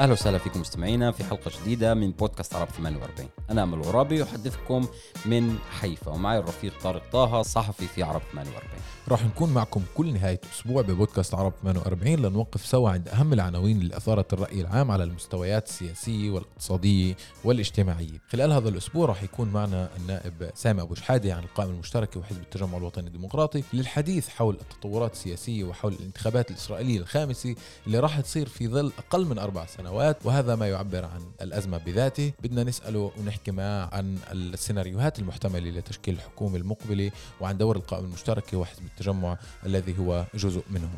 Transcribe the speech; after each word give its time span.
أهلا 0.00 0.12
وسهلا 0.12 0.38
فيكم 0.38 0.60
مستمعينا 0.60 1.12
في 1.12 1.24
حلقة 1.24 1.50
جديدة 1.62 1.94
من 1.94 2.10
بودكاست 2.10 2.54
عرب 2.54 2.68
48 2.68 3.28
أنا 3.50 3.62
أمل 3.62 3.84
عرابي 3.84 4.22
أحدثكم 4.22 4.86
من 5.26 5.58
حيفا 5.80 6.10
ومعي 6.10 6.38
الرفيق 6.38 6.72
طارق 6.82 7.02
طه 7.12 7.42
صحفي 7.42 7.86
في 7.86 8.02
عرب 8.02 8.22
48 8.32 8.62
راح 9.08 9.24
نكون 9.24 9.52
معكم 9.54 9.82
كل 9.94 10.12
نهاية 10.14 10.40
أسبوع 10.54 10.82
ببودكاست 10.82 11.34
عرب 11.34 11.52
48 11.62 12.14
لنوقف 12.16 12.66
سوا 12.66 12.90
عند 12.90 13.08
أهم 13.08 13.32
العناوين 13.32 13.80
اللي 13.80 13.96
أثارت 13.96 14.32
الرأي 14.32 14.60
العام 14.60 14.90
على 14.90 15.04
المستويات 15.04 15.68
السياسية 15.68 16.30
والاقتصادية 16.30 17.14
والاجتماعية. 17.44 18.20
خلال 18.32 18.52
هذا 18.52 18.68
الأسبوع 18.68 19.06
راح 19.06 19.22
يكون 19.22 19.48
معنا 19.48 19.88
النائب 19.96 20.50
سامي 20.54 20.82
أبو 20.82 20.94
شحادة 20.94 21.34
عن 21.34 21.42
القائمة 21.42 21.72
المشتركة 21.72 22.20
وحزب 22.20 22.40
التجمع 22.42 22.78
الوطني 22.78 23.06
الديمقراطي 23.06 23.62
للحديث 23.72 24.28
حول 24.28 24.54
التطورات 24.60 25.12
السياسية 25.12 25.64
وحول 25.64 25.92
الانتخابات 25.92 26.50
الإسرائيلية 26.50 26.98
الخامسة 26.98 27.54
اللي 27.86 27.98
راح 27.98 28.20
تصير 28.20 28.48
في 28.48 28.68
ظل 28.68 28.92
أقل 28.98 29.26
من 29.26 29.38
أربع 29.38 29.66
سنوات. 29.66 29.89
وهذا 29.90 30.56
ما 30.56 30.68
يعبر 30.68 31.04
عن 31.04 31.20
الأزمة 31.42 31.78
بذاته. 31.78 32.32
بدنا 32.42 32.64
نسأله 32.64 33.12
ونحكي 33.18 33.50
معه 33.50 33.94
عن 33.94 34.18
السيناريوهات 34.32 35.18
المحتملة 35.18 35.70
لتشكيل 35.70 36.14
الحكومة 36.14 36.56
المقبلة 36.56 37.10
وعن 37.40 37.58
دور 37.58 37.76
القائمة 37.76 38.06
المشتركة 38.06 38.58
وحزب 38.58 38.84
التجمع 38.84 39.38
الذي 39.66 39.98
هو 39.98 40.24
جزء 40.34 40.62
منه. 40.70 40.90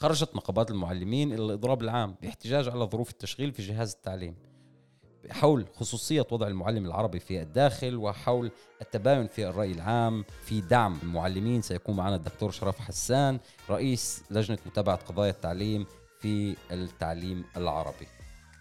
خرجت 0.00 0.36
نقابات 0.36 0.70
المعلمين 0.70 1.32
إلى 1.32 1.42
الإضراب 1.42 1.82
العام 1.82 2.14
باحتجاج 2.22 2.68
على 2.68 2.84
ظروف 2.84 3.10
التشغيل 3.10 3.52
في 3.52 3.62
جهاز 3.62 3.92
التعليم 3.92 4.34
حول 5.30 5.66
خصوصية 5.74 6.26
وضع 6.30 6.46
المعلم 6.46 6.86
العربي 6.86 7.20
في 7.20 7.42
الداخل 7.42 7.96
وحول 7.96 8.50
التباين 8.82 9.26
في 9.26 9.48
الرأي 9.48 9.72
العام 9.72 10.24
في 10.44 10.60
دعم 10.60 10.98
المعلمين. 11.02 11.62
سيكون 11.62 11.96
معنا 11.96 12.16
الدكتور 12.16 12.50
شرف 12.50 12.78
حسان 12.78 13.38
رئيس 13.70 14.22
لجنة 14.30 14.58
متابعة 14.66 14.96
قضايا 14.96 15.30
التعليم 15.30 15.86
في 16.22 16.56
التعليم 16.70 17.44
العربي. 17.56 18.06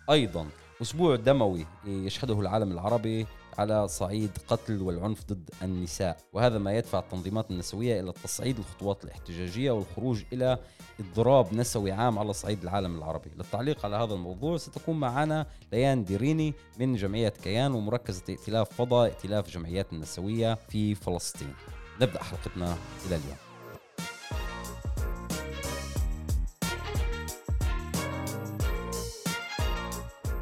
أيضا 0.09 0.47
أسبوع 0.81 1.15
دموي 1.15 1.65
يشهده 1.85 2.39
العالم 2.39 2.71
العربي 2.71 3.27
على 3.57 3.87
صعيد 3.87 4.37
قتل 4.47 4.81
والعنف 4.81 5.25
ضد 5.25 5.49
النساء 5.61 6.17
وهذا 6.33 6.57
ما 6.57 6.77
يدفع 6.77 6.99
التنظيمات 6.99 7.51
النسوية 7.51 7.99
إلى 7.99 8.11
تصعيد 8.23 8.57
الخطوات 8.57 9.03
الاحتجاجية 9.03 9.71
والخروج 9.71 10.23
إلى 10.33 10.57
اضراب 10.99 11.53
نسوي 11.53 11.91
عام 11.91 12.19
على 12.19 12.33
صعيد 12.33 12.63
العالم 12.63 12.97
العربي. 12.97 13.29
للتعليق 13.35 13.85
على 13.85 13.95
هذا 13.95 14.13
الموضوع 14.13 14.57
ستكون 14.57 14.99
معنا 14.99 15.47
ليان 15.71 16.03
ديريني 16.03 16.53
من 16.79 16.95
جمعية 16.95 17.29
كيان 17.29 17.71
ومركزة 17.71 18.23
ائتلاف 18.29 18.73
فضاء 18.73 19.09
ائتلاف 19.09 19.49
جمعيات 19.49 19.93
النسوية 19.93 20.53
في 20.53 20.95
فلسطين. 20.95 21.53
نبدأ 22.01 22.23
حلقتنا 22.23 22.77
إلى 23.07 23.15
اليوم. 23.15 23.50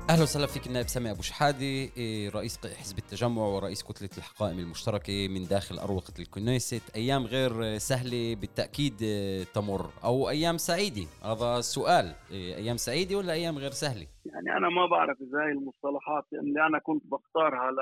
أهلا 0.09 0.23
وسهلا 0.23 0.47
فيك 0.47 0.67
النائب 0.67 0.87
سامي 0.87 1.11
أبو 1.11 1.21
شحاده 1.21 1.65
إيه، 1.97 2.29
رئيس 2.29 2.57
حزب 2.79 2.97
التجمع 2.97 3.41
ورئيس 3.41 3.83
كتلة 3.83 4.09
الحقائم 4.17 4.59
المشتركة 4.59 5.27
من 5.27 5.47
داخل 5.47 5.79
أروقة 5.79 6.13
الكنيست. 6.19 6.95
أيام 6.95 7.23
غير 7.25 7.77
سهلة 7.77 8.35
بالتأكيد 8.35 9.01
إيه، 9.01 9.43
تمر. 9.43 9.89
أو 10.03 10.29
أيام 10.29 10.57
سعيدة؟ 10.57 11.07
هذا 11.23 11.57
السؤال 11.57 12.15
إيه، 12.31 12.55
أيام 12.55 12.77
سعيدة 12.77 13.15
ولا 13.17 13.33
أيام 13.33 13.57
غير 13.57 13.71
سهلة؟ 13.71 14.07
يعني 14.25 14.57
أنا 14.57 14.69
ما 14.69 14.85
بعرف 14.85 15.17
إذا 15.21 15.39
هي 15.47 15.51
المصطلحات 15.51 16.25
اللي 16.33 16.67
أنا 16.67 16.79
كنت 16.79 17.03
بختارها 17.05 17.71
ل 17.71 17.79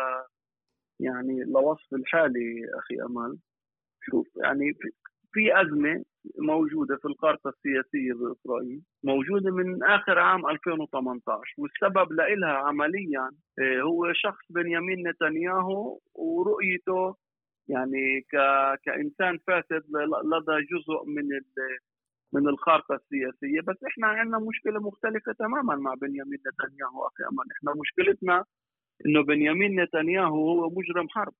يعني 0.99 1.43
لوصف 1.43 1.93
الحالي 1.93 2.45
أخي 2.79 2.95
امل 3.05 3.37
شوف 4.01 4.27
يعني 4.35 4.73
في 5.33 5.61
أزمة 5.61 6.03
موجودة 6.39 6.95
في 6.97 7.05
الخارطه 7.05 7.49
السياسيه 7.49 8.13
باسرائيل 8.13 8.81
موجودة 9.03 9.51
من 9.51 9.83
آخر 9.83 10.19
عام 10.19 10.49
2018 10.49 11.53
والسبب 11.57 12.13
لها 12.13 12.53
عمليا 12.53 13.31
آه، 13.59 13.81
هو 13.81 14.13
شخص 14.13 14.45
بنيامين 14.49 15.07
نتنياهو 15.07 15.99
ورؤيته 16.15 17.15
يعني 17.69 18.21
ك... 18.21 18.35
كإنسان 18.85 19.37
فاسد 19.47 19.83
لدى 20.33 20.57
جزء 20.71 21.05
من 21.05 21.33
ال... 21.33 21.77
من 22.33 22.47
الخارطة 22.49 22.95
السياسية. 22.95 23.61
بس 23.67 23.83
إحنا 23.87 24.07
عندنا 24.07 24.39
مشكلة 24.39 24.79
مختلفة 24.79 25.31
تماما 25.39 25.75
مع 25.75 25.93
بنيامين 25.93 26.39
نتنياهو 26.47 27.07
أخي 27.07 27.23
أمان. 27.23 27.45
إحنا 27.57 27.81
مشكلتنا 27.81 28.45
إنه 29.05 29.23
بنيامين 29.23 29.81
نتنياهو 29.81 30.49
هو 30.49 30.69
مجرم 30.69 31.09
حرب. 31.09 31.33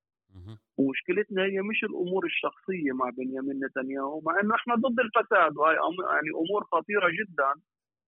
ومشكلتنا 0.78 1.44
هي 1.44 1.62
مش 1.62 1.84
الأمور 1.84 2.25
الشخصية 2.25 2.92
مع 2.92 3.09
بنيامين 3.09 3.66
نتنياهو 3.66 4.22
مع 4.22 4.40
إنه 4.40 4.56
إحنا 4.56 4.75
ضد 4.75 5.00
الفساد 5.00 5.58
وهي 5.58 5.75
يعني 5.75 6.30
أمور 6.30 6.64
خطيرة 6.64 7.09
جدا 7.09 7.62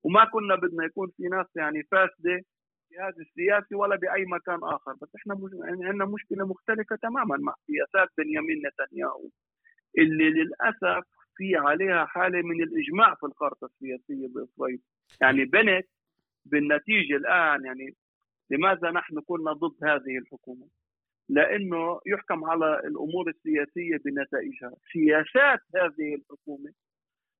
وما 0.03 0.25
كنا 0.25 0.55
بدنا 0.55 0.85
يكون 0.85 1.07
في 1.17 1.23
ناس 1.23 1.45
يعني 1.55 1.83
فاسدة 1.83 2.41
هذا 2.99 3.15
السياسي 3.19 3.75
ولا 3.75 3.95
بأي 3.95 4.25
مكان 4.25 4.59
آخر. 4.63 4.93
بس 5.01 5.09
إحنا 5.15 5.49
يعني 5.65 5.85
عندنا 5.85 6.05
مشكلة 6.05 6.47
مختلفة 6.47 6.95
تماما 6.95 7.37
مع 7.37 7.55
سياسات 7.67 8.09
بنيامين 8.17 8.61
نتنياهو 8.67 9.29
اللي 9.97 10.29
للأسف 10.29 11.07
في 11.35 11.55
عليها 11.55 12.05
حالة 12.05 12.41
من 12.41 12.63
الإجماع 12.63 13.15
في 13.15 13.25
الخارطة 13.25 13.65
السياسية 13.65 14.27
بإسرائيل. 14.27 14.79
يعني 15.21 15.45
بنت 15.45 15.87
بالنتيجة 16.45 17.15
الآن 17.15 17.65
يعني 17.65 17.95
لماذا 18.49 18.91
نحن 18.91 19.19
كنا 19.21 19.53
ضد 19.53 19.83
هذه 19.83 20.17
الحكومة؟ 20.17 20.67
لأنه 21.29 21.99
يحكم 22.05 22.43
على 22.43 22.79
الأمور 22.79 23.29
السياسية 23.29 23.97
بنتائجها، 24.05 24.71
سياسات 24.93 25.59
هذه 25.75 26.15
الحكومة 26.15 26.71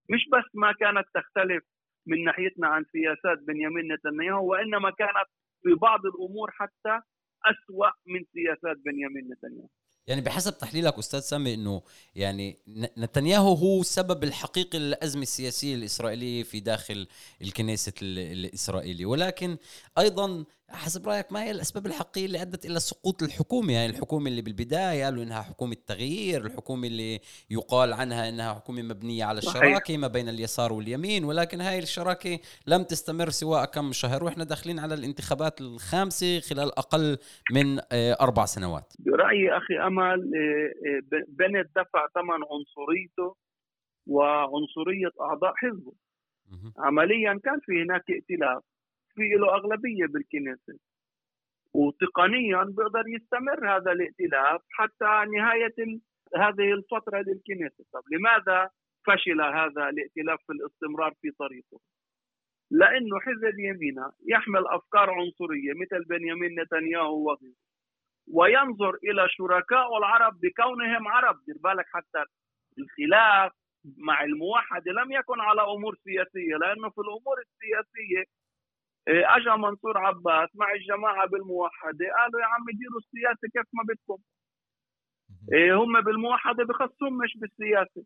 مش 0.09 0.29
بس 0.33 0.55
ما 0.55 0.71
كانت 0.71 1.07
تختلف 1.13 1.63
من 2.05 2.23
ناحيتنا 2.23 2.67
عن 2.67 2.85
سياسات 2.91 3.39
بنيامين 3.47 3.93
نتنياهو 3.93 4.51
وإنما 4.51 4.91
كانت 4.91 5.29
في 5.63 5.73
بعض 5.73 5.99
الأمور 6.05 6.51
حتى 6.51 7.01
أسوأ 7.45 7.89
من 8.07 8.25
سياسات 8.33 8.77
بنيامين 8.85 9.31
نتنياهو. 9.31 9.69
يعني 10.07 10.21
بحسب 10.21 10.57
تحليلك 10.57 10.93
أستاذ 10.93 11.19
سامي 11.19 11.53
إنه 11.53 11.81
يعني 12.15 12.57
نتنياهو 12.97 13.53
هو 13.53 13.81
السبب 13.81 14.23
الحقيقي 14.23 14.79
للأزمة 14.79 15.21
السياسية 15.21 15.75
الإسرائيلية 15.75 16.43
في 16.43 16.59
داخل 16.59 17.07
الكنيسة 17.41 17.93
الاسرائيلي 18.01 19.05
ولكن 19.05 19.57
أيضا 19.97 20.45
حسب 20.71 21.07
رأيك 21.07 21.31
ما 21.31 21.43
هي 21.43 21.51
الأسباب 21.51 21.85
الحقيقية 21.85 22.25
اللي 22.25 22.41
أدت 22.41 22.65
إلى 22.65 22.79
سقوط 22.79 23.23
الحكومة؟ 23.23 23.73
يعني 23.73 23.89
الحكومة 23.89 24.27
اللي 24.27 24.41
بالبداية 24.41 25.03
قالوا 25.05 25.23
إنها 25.23 25.41
حكومة 25.41 25.75
تغيير 25.87 26.45
الحكومة 26.45 26.87
اللي 26.87 27.19
يقال 27.49 27.93
عنها 27.93 28.29
إنها 28.29 28.53
حكومة 28.53 28.81
مبنية 28.81 29.23
على 29.23 29.37
الشراكة 29.37 29.97
ما 29.97 30.07
بين 30.07 30.29
اليسار 30.29 30.73
واليمين 30.73 31.23
ولكن 31.23 31.61
هاي 31.61 31.79
الشراكة 31.79 32.39
لم 32.67 32.83
تستمر 32.83 33.29
سواء 33.29 33.65
كم 33.65 33.91
شهر. 33.91 34.23
وإحنا 34.23 34.43
داخلين 34.43 34.79
على 34.79 34.93
الانتخابات 34.93 35.61
الخامسة 35.61 36.39
خلال 36.39 36.79
أقل 36.79 37.17
من 37.51 37.79
آه، 37.91 38.17
أربع 38.21 38.45
سنوات. 38.45 38.93
برأيي 38.99 39.57
أخي 39.57 39.79
أمل 39.87 40.31
آه، 40.35 40.87
آه، 40.87 41.23
بنت 41.27 41.69
دفع 41.75 42.07
ثمن 42.15 42.39
عنصريته 42.51 43.35
وعنصرية 44.07 45.11
أعضاء 45.21 45.53
حزبه. 45.55 45.93
عمليا 46.77 47.39
كان 47.43 47.59
في 47.65 47.83
هناك 47.83 48.03
ائتلاف. 48.09 48.63
في 49.19 49.29
له 49.29 49.55
أغلبية 49.55 50.05
بالكنيسة. 50.05 50.79
وتقنيا 51.73 52.63
بيقدر 52.63 53.03
يستمر 53.07 53.75
هذا 53.75 53.91
الائتلاف 53.91 54.61
حتى 54.71 55.11
نهاية 55.37 55.99
هذه 56.35 56.73
الفترة 56.73 57.19
للكنيسة. 57.27 57.85
طب 57.93 58.03
لماذا 58.11 58.69
فشل 59.07 59.41
هذا 59.41 59.89
الائتلاف 59.89 60.39
في 60.47 60.53
الاستمرار 60.53 61.13
في 61.21 61.31
طريقه؟ 61.31 61.79
لأنه 62.71 63.19
حزب 63.19 63.59
يمينه 63.59 64.11
يحمل 64.27 64.67
أفكار 64.67 65.09
عنصرية 65.09 65.73
مثل 65.81 66.03
بنيامين 66.05 66.61
نتنياهو 66.61 67.27
وغيره 67.27 67.55
وينظر 68.31 68.95
إلى 69.03 69.27
شركائه 69.29 69.97
العرب 69.97 70.39
بكونهم 70.39 71.07
عرب. 71.07 71.35
دير 71.45 71.57
بالك 71.63 71.85
حتى 71.93 72.23
الخلاف 72.79 73.51
مع 73.97 74.23
الموحده 74.23 74.91
لم 74.91 75.11
يكن 75.11 75.39
على 75.39 75.61
أمور 75.61 75.95
سياسية 76.03 76.55
لأنه 76.55 76.89
في 76.89 77.01
الأمور 77.01 77.37
السياسية 77.39 78.17
إيه، 78.17 78.25
اجى 79.07 79.49
منصور 79.49 79.97
عباس 79.97 80.49
مع 80.55 80.71
الجماعة 80.73 81.27
بالموحدة. 81.27 82.05
قالوا 82.17 82.39
يا 82.41 82.45
عم 82.45 82.65
ديروا 82.79 82.99
السياسة 82.99 83.47
كيف 83.53 83.67
ما 83.73 83.83
بدكم. 83.83 84.17
إيه 85.53 85.73
هم 85.75 86.01
بالموحدة 86.01 86.63
بخصهم 86.65 87.17
مش 87.17 87.37
بالسياسة. 87.37 88.03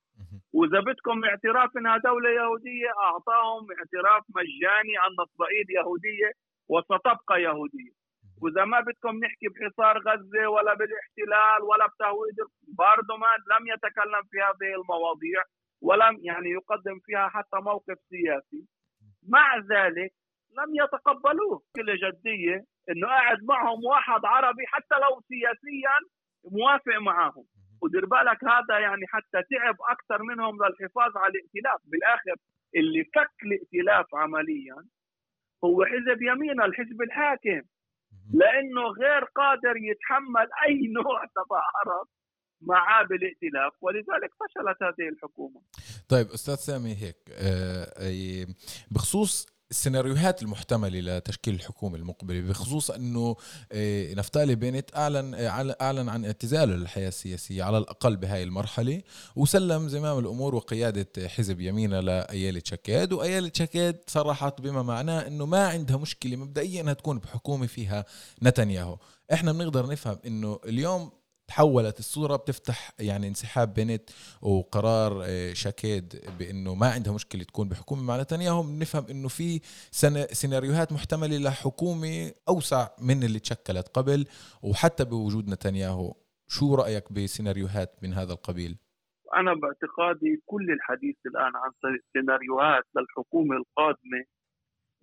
وإذا 0.53 0.79
بدكم 0.79 1.23
اعتراف 1.25 1.77
إنها 1.77 1.97
دولة 1.97 2.29
يهودية 2.29 2.89
أعطاهم 3.05 3.67
اعتراف 3.71 4.23
مجاني 4.35 4.93
ان 5.05 5.15
اسرائيل 5.25 5.65
يهودية 5.69 6.31
وستبقى 6.69 7.41
يهودية. 7.41 7.91
وإذا 8.41 8.65
ما 8.65 8.79
بدكم 8.79 9.15
نحكي 9.25 9.47
بحصار 9.47 9.97
غزة 9.97 10.47
ولا 10.47 10.73
بالاحتلال 10.73 11.61
ولا 11.69 11.87
بتهويد 11.87 12.35
برضه 12.67 13.17
ما 13.17 13.27
لم 13.51 13.67
يتكلم 13.67 14.23
في 14.31 14.37
هذه 14.37 14.75
المواضيع 14.81 15.41
ولم 15.81 16.19
يعني 16.21 16.49
يقدم 16.49 16.99
فيها 17.05 17.27
حتى 17.29 17.57
موقف 17.57 17.97
سياسي. 18.09 18.65
مع 19.29 19.57
ذلك 19.57 20.13
لم 20.59 20.75
يتقبلوه. 20.83 21.61
بكل 21.75 21.95
جدية 21.95 22.65
إنه 22.89 23.07
قاعد 23.07 23.43
معهم 23.43 23.85
واحد 23.85 24.25
عربي 24.25 24.63
حتى 24.67 24.95
لو 24.95 25.21
سياسيا 25.27 25.97
موافق 26.57 26.97
معهم. 27.01 27.45
ودير 27.81 28.05
بالك 28.05 28.43
هذا 28.43 28.79
يعني 28.79 29.05
حتى 29.07 29.39
تعب 29.51 29.75
أكثر 29.89 30.23
منهم 30.23 30.55
للحفاظ 30.63 31.17
على 31.17 31.33
الائتلاف. 31.33 31.79
بالآخر 31.85 32.35
اللي 32.75 33.03
فك 33.03 33.35
الائتلاف 33.45 34.05
عمليا 34.15 34.75
هو 35.63 35.85
حزب 35.85 36.21
يمين 36.21 36.61
الحزب 36.61 37.01
الحاكم. 37.01 37.61
لأنه 38.33 38.81
غير 39.01 39.23
قادر 39.23 39.77
يتحمل 39.77 40.47
أي 40.67 40.87
نوع 40.87 41.25
تظاهرات 41.25 42.07
معاه 42.61 43.03
بالائتلاف. 43.03 43.73
ولذلك 43.81 44.31
فشلت 44.39 44.83
هذه 44.83 45.09
الحكومة. 45.09 45.61
طيب 46.09 46.25
أستاذ 46.25 46.55
سامي 46.55 46.95
هيك 47.03 47.17
آه، 47.31 48.45
بخصوص 48.91 49.52
السيناريوهات 49.73 50.41
المحتملة 50.41 51.17
لتشكيل 51.17 51.53
الحكومة 51.53 51.95
المقبلة 51.97 52.41
بخصوص 52.41 52.91
إنه 52.91 53.35
آه، 53.71 54.13
نفتالي 54.13 54.55
بينت 54.55 54.95
أعلن 54.95 55.33
آه، 55.33 55.75
أعلن 55.81 56.09
عن 56.09 56.25
اعتزاله 56.25 56.75
للحياة 56.75 57.07
السياسية 57.07 57.63
على 57.63 57.77
الأقل 57.77 58.15
بهاي 58.15 58.43
المرحلة 58.43 59.01
وسلم 59.35 59.89
زمام 59.89 60.19
الأمور 60.19 60.55
وقيادة 60.55 61.27
حزب 61.27 61.61
يمينه 61.61 61.99
لايالة 61.99 62.61
شكاد 62.65 63.13
وايالة 63.13 63.51
شكاد 63.53 63.99
صرحت 64.07 64.61
بما 64.61 64.83
معناه 64.83 65.27
إنه 65.27 65.45
ما 65.45 65.67
عندها 65.67 65.97
مشكلة 65.97 66.35
مبدئيا 66.35 66.81
إنها 66.81 66.93
تكون 66.93 67.19
بحكومة 67.19 67.67
فيها 67.67 68.05
نتنياهو. 68.43 68.97
إحنا 69.33 69.51
بنقدر 69.51 69.87
نفهم 69.87 70.17
إنه 70.25 70.59
اليوم 70.65 71.11
تحولت 71.53 71.99
الصورة 71.99 72.35
بتفتح 72.35 72.91
يعني 72.99 73.27
انسحاب 73.27 73.73
بنت 73.73 74.09
وقرار 74.41 75.11
آه، 75.23 75.53
شاكيد 75.53 76.05
بإنه 76.39 76.75
ما 76.75 76.87
عندها 76.91 77.13
مشكلة 77.13 77.43
تكون 77.43 77.69
بحكومة 77.69 78.03
مع 78.03 78.21
نتنياهو. 78.21 78.63
بنفهم 78.63 79.05
إنه 79.11 79.27
في 79.27 79.59
سيناريوهات 80.31 80.93
محتملة 80.93 81.37
لحكومة 81.37 82.31
أوسع 82.49 82.87
من 83.01 83.23
اللي 83.23 83.39
تشكلت 83.39 83.87
قبل. 83.87 84.25
وحتى 84.63 85.05
بوجود 85.05 85.49
نتنياهو 85.49 86.13
شو 86.47 86.75
رأيك 86.75 87.13
بسيناريوهات 87.13 87.91
من 88.03 88.13
هذا 88.13 88.33
القبيل؟ 88.33 88.77
أنا 89.35 89.53
باعتقادي 89.53 90.41
كل 90.45 90.71
الحديث 90.71 91.15
الآن 91.25 91.51
عن 91.55 91.71
سيناريوهات 92.13 92.83
للحكومة 92.95 93.55
القادمة 93.55 94.21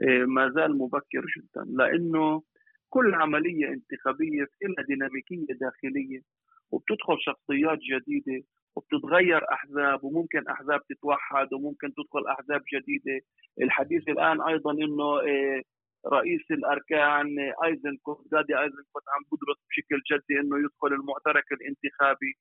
آه، 0.03 0.25
ما 0.25 0.53
زال 0.55 0.79
مبكر 0.79 1.25
جدا. 1.37 1.65
لأنه 1.79 2.43
كل 2.89 3.15
عملية 3.15 3.69
انتخابية 3.69 4.45
لها 4.63 4.85
ديناميكية 4.89 5.55
داخلية. 5.61 6.40
وبتدخل 6.73 7.17
شخصيات 7.21 7.79
جديدة 7.79 8.45
وبتتغير 8.77 9.53
أحزاب 9.53 10.05
وممكن 10.05 10.49
أحزاب 10.49 10.81
تتوحد 10.89 11.53
وممكن 11.53 11.95
تدخل 11.95 12.27
أحزاب 12.29 12.63
جديدة. 12.75 13.21
الحديث 13.61 14.09
الآن 14.09 14.43
أيضا 14.43 14.73
أنه 14.73 15.19
آه، 15.19 15.63
رئيس 16.07 16.51
الأركان 16.51 17.27
أيزنكوت 17.65 18.27
دادي 18.33 18.59
أيزنكوت 18.59 19.03
عم 19.15 19.23
بدرس 19.33 19.59
بشكل 19.69 20.01
جدي 20.13 20.41
أنه 20.41 20.59
يدخل 20.59 20.95
المعترك 20.95 21.45
الانتخابي. 21.53 22.35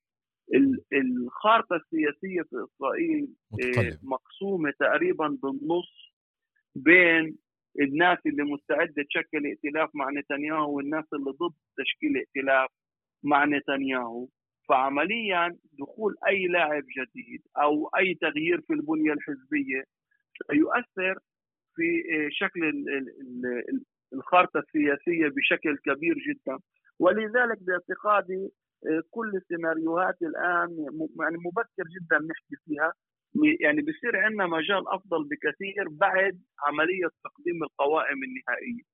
الخارطة 0.92 1.76
السياسية 1.76 2.42
في 2.42 2.56
إسرائيل 2.64 3.28
آه، 3.52 3.98
مقسومة 4.02 4.72
تقريبا 4.80 5.38
بالنص 5.42 6.14
بين 6.74 7.38
الناس 7.80 8.18
اللي 8.26 8.42
مستعدة 8.42 9.02
تشكل 9.02 9.46
ائتلاف 9.46 9.90
مع 9.94 10.10
نتنياهو 10.10 10.76
والناس 10.76 11.04
اللي 11.12 11.30
ضد 11.30 11.54
تشكيل 11.78 12.16
ائتلاف. 12.16 12.70
مع 13.22 13.44
نتنياهو 13.44 14.28
فعمليا 14.68 15.56
دخول 15.78 16.14
أي 16.28 16.46
لاعب 16.46 16.82
جديد 16.98 17.42
أو 17.56 17.86
أي 17.98 18.14
تغيير 18.14 18.60
في 18.60 18.72
البنية 18.72 19.12
الحزبية 19.12 19.84
يؤثر 20.52 21.18
في 21.74 22.02
شكل 22.30 22.84
الخارطة 24.12 24.58
السياسية 24.58 25.28
بشكل 25.28 25.76
كبير 25.76 26.14
جدا. 26.28 26.58
ولذلك 26.98 27.58
باعتقادي 27.60 28.48
كل 29.10 29.36
السيناريوهات 29.36 30.22
الآن 30.22 30.68
يعني 31.20 31.36
مبكر 31.46 31.84
جدا 32.00 32.18
نحكي 32.18 32.56
فيها. 32.64 32.92
يعني 33.60 33.82
بصير 33.82 34.16
عندنا 34.16 34.46
مجال 34.46 34.88
أفضل 34.88 35.24
بكثير 35.24 35.88
بعد 35.90 36.40
عملية 36.66 37.08
تقديم 37.24 37.62
القوائم 37.62 38.18
النهائية. 38.24 38.89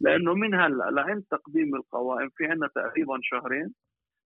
لأنه 0.00 0.34
من 0.34 0.54
هلا 0.54 0.90
لعند 0.90 1.24
تقديم 1.30 1.74
القوائم 1.74 2.28
في 2.36 2.44
عندنا 2.46 2.68
تقريبا 2.74 3.18
شهرين. 3.22 3.74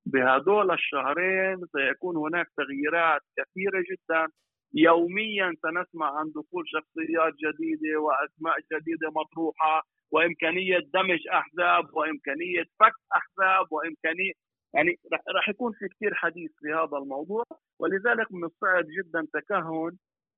بهدول 0.07 0.71
الشهرين 0.71 1.67
سيكون 1.73 2.17
هناك 2.17 2.47
تغييرات 2.57 3.21
كثيرة 3.37 3.85
جدا. 3.91 4.27
يوميا 4.75 5.55
سنسمع 5.63 6.19
عن 6.19 6.31
دخول 6.31 6.65
شخصيات 6.67 7.35
جديدة 7.45 7.99
وأسماء 8.01 8.57
جديدة 8.73 9.11
مطروحة 9.11 9.83
وإمكانية 10.13 10.79
دمج 10.95 11.29
أحزاب 11.29 11.95
وإمكانية 11.95 12.65
فك 12.81 12.93
أحزاب 13.17 13.73
وإمكانية 13.73 14.33
يعني 14.75 14.99
راح 15.35 15.49
يكون 15.49 15.73
في 15.73 15.89
كثير 15.89 16.15
حديث 16.15 16.51
في 16.61 16.69
هذا 16.73 16.97
الموضوع. 16.99 17.45
ولذلك 17.79 18.33
من 18.33 18.45
الصعب 18.45 18.85
جدا 18.99 19.27
تكهن 19.33 19.97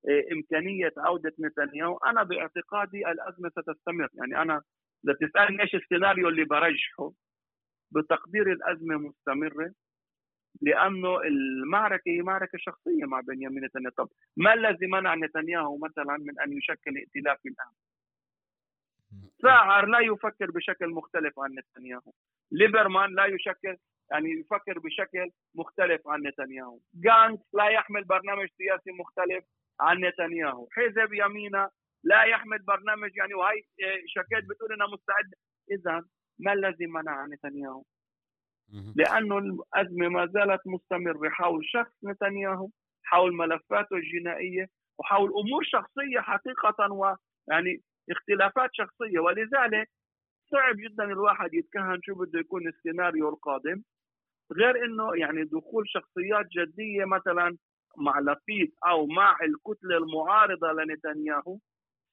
آه، 0.08 0.24
إمكانية 0.32 0.92
عودة 0.98 1.32
نتنياهو. 1.40 1.96
أنا 1.96 2.22
باعتقادي 2.22 3.10
الأزمة 3.10 3.50
ستستمر. 3.50 4.08
يعني 4.14 4.42
أنا 4.42 4.62
إذا 5.06 5.14
تسألني 5.14 5.62
إيش 5.62 5.74
السيناريو 5.74 6.28
اللي 6.28 6.44
برجحه 6.44 7.12
بتقدير 7.90 8.52
الأزمة 8.52 8.96
مستمرة 8.96 9.72
لأنه 10.62 11.20
المعركة 11.20 12.02
هي 12.06 12.22
معركة 12.22 12.58
شخصية 12.58 13.04
مع 13.04 13.20
بنيامين 13.20 13.64
نتنياهو. 13.64 13.94
طب 13.96 14.08
ما 14.36 14.54
الذي 14.54 14.86
منع 14.86 15.14
نتنياهو 15.14 15.78
مثلا 15.78 16.16
من 16.16 16.40
أن 16.40 16.52
يشكل 16.52 16.96
ائتلاف 16.96 17.38
الآن؟ 17.46 17.72
ساعر 19.42 19.86
لا 19.86 19.98
يفكر 20.00 20.50
بشكل 20.50 20.88
مختلف 20.88 21.40
عن 21.40 21.50
نتنياهو. 21.58 22.12
ليبرمان 22.52 23.14
لا 23.14 23.26
يشكل 23.26 23.76
يعني 24.10 24.30
يفكر 24.30 24.78
بشكل 24.78 25.30
مختلف 25.54 26.08
عن 26.08 26.22
نتنياهو. 26.22 26.78
جانت 26.94 27.42
لا 27.52 27.68
يحمل 27.68 28.04
برنامج 28.04 28.48
سياسي 28.58 28.90
مختلف 28.90 29.44
عن 29.80 30.04
نتنياهو. 30.04 30.68
حزب 30.72 31.12
يمينة 31.12 31.70
لا 32.04 32.22
يحمل 32.22 32.58
برنامج 32.58 33.16
يعني 33.16 33.34
وهي 33.34 33.62
شكيت 34.06 34.44
بتقول 34.44 34.72
إنها 34.72 34.86
مستعد 34.86 35.34
إذا 35.70 36.04
ما 36.38 36.52
الذي 36.52 36.86
منع 36.86 37.26
نتنياهو؟ 37.26 37.84
لأنه 38.96 39.38
الأزمة 39.38 40.08
ما 40.08 40.26
زالت 40.26 40.60
مستمرة. 40.66 41.28
حول 41.28 41.64
شخص 41.64 41.92
نتنياهو 42.04 42.68
حول 43.02 43.34
ملفاته 43.34 43.96
الجنائية 43.96 44.66
وحول 44.98 45.30
أمور 45.30 45.62
شخصية 45.64 46.20
حقيقة 46.20 46.92
ويعني 46.92 47.82
اختلافات 48.10 48.70
شخصية. 48.72 49.18
ولذلك 49.18 49.90
صعب 50.50 50.76
جدا 50.76 51.04
الواحد 51.04 51.54
يتكهن 51.54 52.00
شو 52.02 52.14
بده 52.14 52.40
يكون 52.40 52.68
السيناريو 52.68 53.28
القادم. 53.28 53.82
غير 54.52 54.84
إنه 54.84 55.16
يعني 55.16 55.44
دخول 55.44 55.84
شخصيات 55.88 56.46
جدية 56.46 57.04
مثلا 57.04 57.56
مع 57.96 58.20
لفيت 58.20 58.74
أو 58.86 59.06
مع 59.06 59.36
الكتلة 59.42 59.96
المعارضة 59.96 60.72
لنتنياهو. 60.72 61.58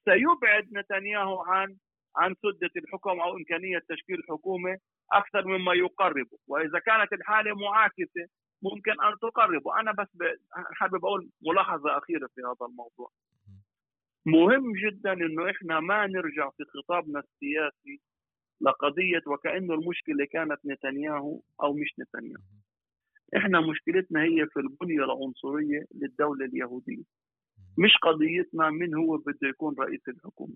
سيبعد 0.05 0.67
نتنياهو 0.73 1.41
عن 1.41 1.75
عن 2.17 2.35
سدة 2.35 2.71
الحكم 2.77 3.19
أو 3.19 3.37
إمكانية 3.37 3.79
تشكيل 3.89 4.23
حكومة 4.29 4.77
أكثر 5.11 5.47
مما 5.47 5.73
يقربه، 5.73 6.37
وإذا 6.47 6.79
كانت 6.79 7.13
الحالة 7.13 7.55
معاكسة 7.55 8.27
ممكن 8.61 8.91
أن 8.91 9.19
تقربه، 9.21 9.79
أنا 9.79 9.91
بس 9.91 10.07
حابب 10.51 11.05
أقول 11.05 11.29
ملاحظة 11.41 11.97
أخيرة 11.97 12.27
في 12.35 12.41
هذا 12.41 12.65
الموضوع. 12.69 13.09
مهم 14.25 14.73
جدا 14.73 15.13
إنه 15.13 15.49
إحنا 15.51 15.79
ما 15.79 16.07
نرجع 16.07 16.49
في 16.49 16.63
خطابنا 16.63 17.19
السياسي 17.19 18.01
لقضية 18.61 19.21
وكأنه 19.27 19.73
المشكلة 19.73 20.25
كانت 20.31 20.59
نتنياهو 20.65 21.41
أو 21.63 21.73
مش 21.73 21.93
نتنياهو. 21.99 22.43
إحنا 23.37 23.61
مشكلتنا 23.61 24.23
هي 24.23 24.45
في 24.47 24.59
البنية 24.59 25.03
العنصرية 25.03 25.85
للدولة 25.95 26.45
اليهودية. 26.45 27.03
مش 27.77 27.97
قضيتنا 28.01 28.69
من 28.69 28.95
هو 28.95 29.17
بده 29.17 29.47
يكون 29.49 29.75
رئيس 29.79 30.01
الحكومة 30.07 30.55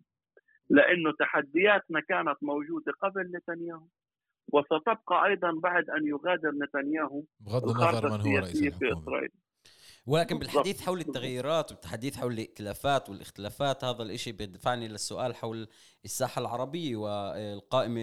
لأنه 0.70 1.12
تحدياتنا 1.20 2.00
كانت 2.00 2.38
موجودة 2.42 2.92
قبل 3.02 3.32
نتنياهو 3.36 3.88
وستبقى 4.54 5.26
أيضا 5.28 5.52
بعد 5.64 5.90
أن 5.90 6.08
يغادر 6.08 6.52
نتنياهو 6.52 7.24
بغض 7.40 7.64
النظر 7.70 8.06
من 8.18 8.22
هو 8.32 8.38
رئيس 8.38 8.78
في 8.80 8.94
إسرائيل. 8.94 9.30
ولكن 10.08 10.40
بالحديث 10.40 10.82
حول 10.82 11.00
التغيرات 11.00 11.72
والحديث 11.72 12.18
حول 12.18 12.34
الائتلافات 12.34 13.10
والإختلافات 13.10 13.84
هذا 13.84 14.04
الإشي 14.04 14.32
بيدفعني 14.32 14.88
للسؤال 14.88 15.36
حول 15.36 15.68
الساحة 16.06 16.40
العربية 16.40 16.96
والقائمة 16.96 18.02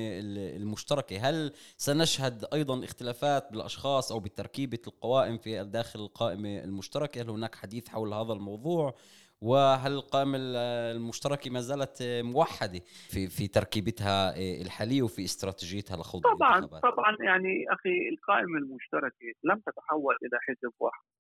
المشتركة. 0.57 1.29
هل 1.29 1.53
سنشهد 1.77 2.45
أيضا 2.53 2.85
اختلافات 2.85 3.53
بالأشخاص 3.53 4.13
أو 4.13 4.21
بتركيبة 4.21 4.79
القوائم 4.87 5.39
في 5.39 5.65
داخل 5.65 6.01
القائمة 6.01 6.65
المشتركة؟ 6.65 7.23
هل 7.23 7.31
هناك 7.31 7.55
حديث 7.55 7.89
حول 7.89 8.15
هذا 8.15 8.33
الموضوع؟ 8.33 8.95
وهل 9.41 9.93
القائمة 9.93 10.39
المشتركة 10.41 11.51
ما 11.51 11.61
زالت 11.61 12.03
موحدة 12.03 12.81
في 13.09 13.29
في 13.29 13.49
تركيبتها 13.49 14.37
الحالية 14.37 15.03
وفي 15.03 15.25
استراتيجيتها 15.25 15.97
لخوض 15.97 16.23
طبعا 16.23 16.67
طبعا. 16.67 17.17
يعني 17.21 17.65
أخي 17.73 18.09
القائمة 18.13 18.59
المشتركة 18.59 19.27
لم 19.45 19.61
تتحول 19.67 20.15
إلى 20.23 20.39
حزب 20.41 20.73
واحد. 20.81 21.14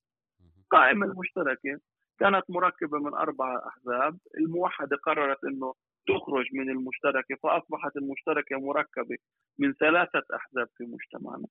القائمة 0.64 1.06
المشتركة. 1.06 1.80
كانت 2.20 2.44
مركبة 2.48 2.98
من 2.98 3.14
أربعة 3.14 3.68
أحزاب. 3.68 4.18
الموحدة 4.38 4.96
قررت 4.96 5.44
أنه 5.44 5.74
تخرج 6.08 6.46
من 6.52 6.70
المشتركة 6.70 7.36
فأصبحت 7.42 7.96
المشتركة 7.96 8.56
مركبة 8.60 9.16
من 9.58 9.72
ثلاثة 9.72 10.22
أحزاب 10.34 10.68
في 10.76 10.84
مجتمعنا. 10.84 11.46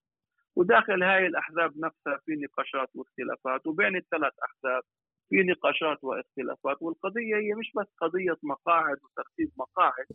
وداخل 0.55 1.03
هاي 1.03 1.27
الأحزاب 1.27 1.71
نفسها 1.77 2.19
في 2.25 2.35
نقاشات 2.35 2.89
واختلافات 2.95 3.67
وبين 3.67 3.95
الثلاث 3.95 4.33
أحزاب 4.43 4.83
في 5.29 5.43
نقاشات 5.43 6.03
واختلافات. 6.03 6.77
والقضية 6.81 7.35
هي 7.35 7.53
مش 7.53 7.71
بس 7.75 7.87
قضية 8.01 8.37
مقاعد 8.43 8.97
وترتيب 9.03 9.51
مقاعد 9.57 10.05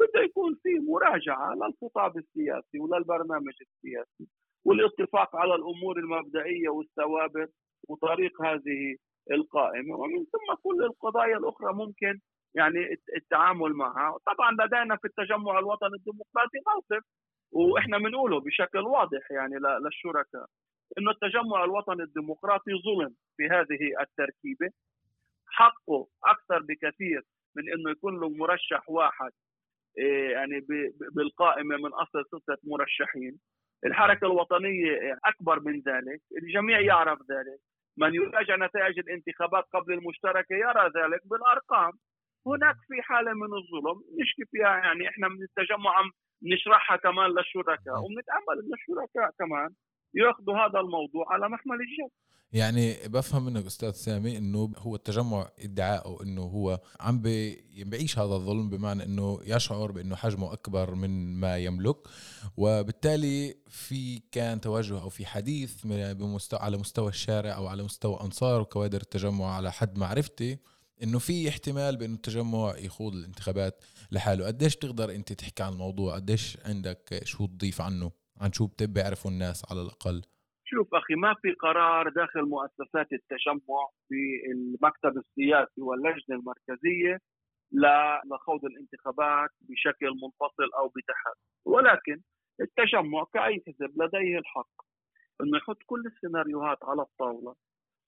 بده 0.00 0.20
يكون 0.20 0.54
في 0.62 0.68
مراجعة 0.78 1.54
للخطاب 1.54 2.18
السياسي 2.18 2.78
وللبرنامج 2.78 3.54
السياسي 3.60 4.26
والاتفاق 4.64 5.36
على 5.36 5.54
الأمور 5.54 5.98
المبدئية 5.98 6.68
والثوابت 6.68 7.52
وطريق 7.88 8.42
هذه 8.42 8.96
القائمة. 9.30 9.96
ومن 9.96 10.24
ثم 10.24 10.54
كل 10.62 10.84
القضايا 10.84 11.36
الأخرى 11.36 11.72
ممكن 11.74 12.20
يعني 12.54 12.96
التعامل 13.16 13.72
معها. 13.72 14.18
طبعا 14.26 14.52
لدينا 14.52 14.96
في 14.96 15.04
التجمع 15.04 15.58
الوطني 15.58 15.94
الديمقراطي 15.96 16.58
موقف 16.74 17.04
وإحنا 17.52 17.98
بنقوله 17.98 18.40
بشكل 18.40 18.78
واضح 18.78 19.30
يعني 19.30 19.54
للشركاء. 19.84 20.46
إنه 20.98 21.10
التجمع 21.10 21.64
الوطني 21.64 22.02
الديمقراطي 22.02 22.72
ظلم 22.84 23.14
في 23.36 23.46
هذه 23.46 24.00
التركيبة. 24.00 24.70
حقه 25.46 26.06
أكثر 26.24 26.62
بكثير 26.62 27.22
من 27.56 27.72
إنه 27.72 27.90
يكون 27.90 28.20
له 28.20 28.28
مرشح 28.28 28.90
واحد 28.90 29.30
إيه، 29.98 30.30
يعني 30.30 30.66
بالقائمة 31.12 31.76
من 31.76 31.92
أصل 31.92 32.24
ستة 32.26 32.58
مرشحين. 32.64 33.38
الحركة 33.86 34.24
الوطنية 34.26 35.18
أكبر 35.24 35.60
من 35.60 35.80
ذلك. 35.80 36.20
الجميع 36.42 36.80
يعرف 36.80 37.18
ذلك. 37.30 37.60
من 37.98 38.14
يراجع 38.14 38.56
نتائج 38.56 38.98
الانتخابات 38.98 39.64
قبل 39.74 39.92
المشتركة 39.92 40.54
يرى 40.54 40.84
ذلك 40.96 41.20
بالأرقام. 41.24 41.92
هناك 42.46 42.76
في 42.88 43.02
حالة 43.02 43.32
من 43.32 43.50
الظلم 43.60 44.02
نشكي 44.20 44.44
فيها 44.50 44.76
يعني 44.84 45.08
إحنا 45.08 45.28
من 45.28 45.42
التجمع 45.42 45.98
عم 45.98 46.10
نشرحها 46.42 46.96
كمان 46.96 47.30
للشركاء 47.30 47.98
وبنتامل 48.04 48.56
إن 48.64 48.72
الشركاء 48.74 49.30
كمان 49.38 49.70
ياخذوا 50.14 50.54
هذا 50.54 50.80
الموضوع 50.80 51.32
على 51.32 51.48
محمل 51.48 51.76
الجد 51.80 52.10
يعني 52.52 53.08
بفهم 53.08 53.44
منك 53.44 53.66
أستاذ 53.66 53.90
سامي 53.90 54.38
إنه 54.38 54.72
هو 54.78 54.94
التجمع 54.94 55.48
ادعائه 55.60 56.22
إنه 56.22 56.42
هو 56.42 56.80
عم 57.00 57.22
بيعيش 57.22 58.18
هذا 58.18 58.34
الظلم 58.34 58.70
بمعنى 58.70 59.04
إنه 59.04 59.40
يشعر 59.44 59.92
بإنه 59.92 60.16
حجمه 60.16 60.52
أكبر 60.52 60.94
من 60.94 61.40
ما 61.40 61.58
يملك. 61.58 61.96
وبالتالي 62.56 63.54
في 63.68 64.18
كان 64.32 64.60
توجه 64.60 65.02
أو 65.02 65.08
في 65.08 65.26
حديث 65.26 65.86
بمستوى 65.86 66.60
على 66.60 66.76
مستوى 66.76 67.08
الشارع 67.08 67.56
أو 67.56 67.66
على 67.66 67.82
مستوى 67.82 68.20
أنصار 68.20 68.60
وكوادر 68.60 69.00
التجمع 69.00 69.54
على 69.54 69.72
حد 69.72 69.98
معرفتي 69.98 70.58
إنه 71.02 71.18
في 71.18 71.48
احتمال 71.48 71.96
بإنه 71.96 72.14
التجمع 72.14 72.74
يخوض 72.78 73.14
الانتخابات 73.14 73.84
لحاله. 74.10 74.46
قديش 74.46 74.76
تقدر 74.76 75.14
أنت 75.14 75.32
تحكي 75.32 75.62
عن 75.62 75.72
الموضوع؟ 75.72 76.14
قديش 76.14 76.58
عندك 76.64 77.20
شو 77.24 77.46
تضيف 77.46 77.80
عنه؟ 77.80 78.21
عن 78.42 78.52
شو 78.52 78.68
بيعرفوا 78.80 79.30
الناس 79.30 79.58
على 79.70 79.82
الأقل؟ 79.82 80.22
شوف 80.64 80.94
أخي 80.94 81.14
ما 81.14 81.34
في 81.42 81.52
قرار 81.52 82.08
داخل 82.08 82.42
مؤسسات 82.42 83.12
التجمع 83.12 83.82
في 84.08 84.22
المكتب 84.52 85.16
السياسي 85.18 85.80
واللجنة 85.80 86.36
المركزية 86.36 87.18
لخوض 88.30 88.64
الانتخابات 88.64 89.50
بشكل 89.60 90.10
منفصل 90.22 90.68
أو 90.78 90.88
بتحد 90.88 91.36
ولكن 91.64 92.20
التجمع 92.60 93.24
كأي 93.32 93.62
حزب 93.66 94.02
لديه 94.02 94.38
الحق 94.38 94.76
إنه 95.40 95.58
يحط 95.58 95.78
كل 95.86 96.02
السيناريوهات 96.06 96.78
على 96.82 97.02
الطاولة 97.02 97.54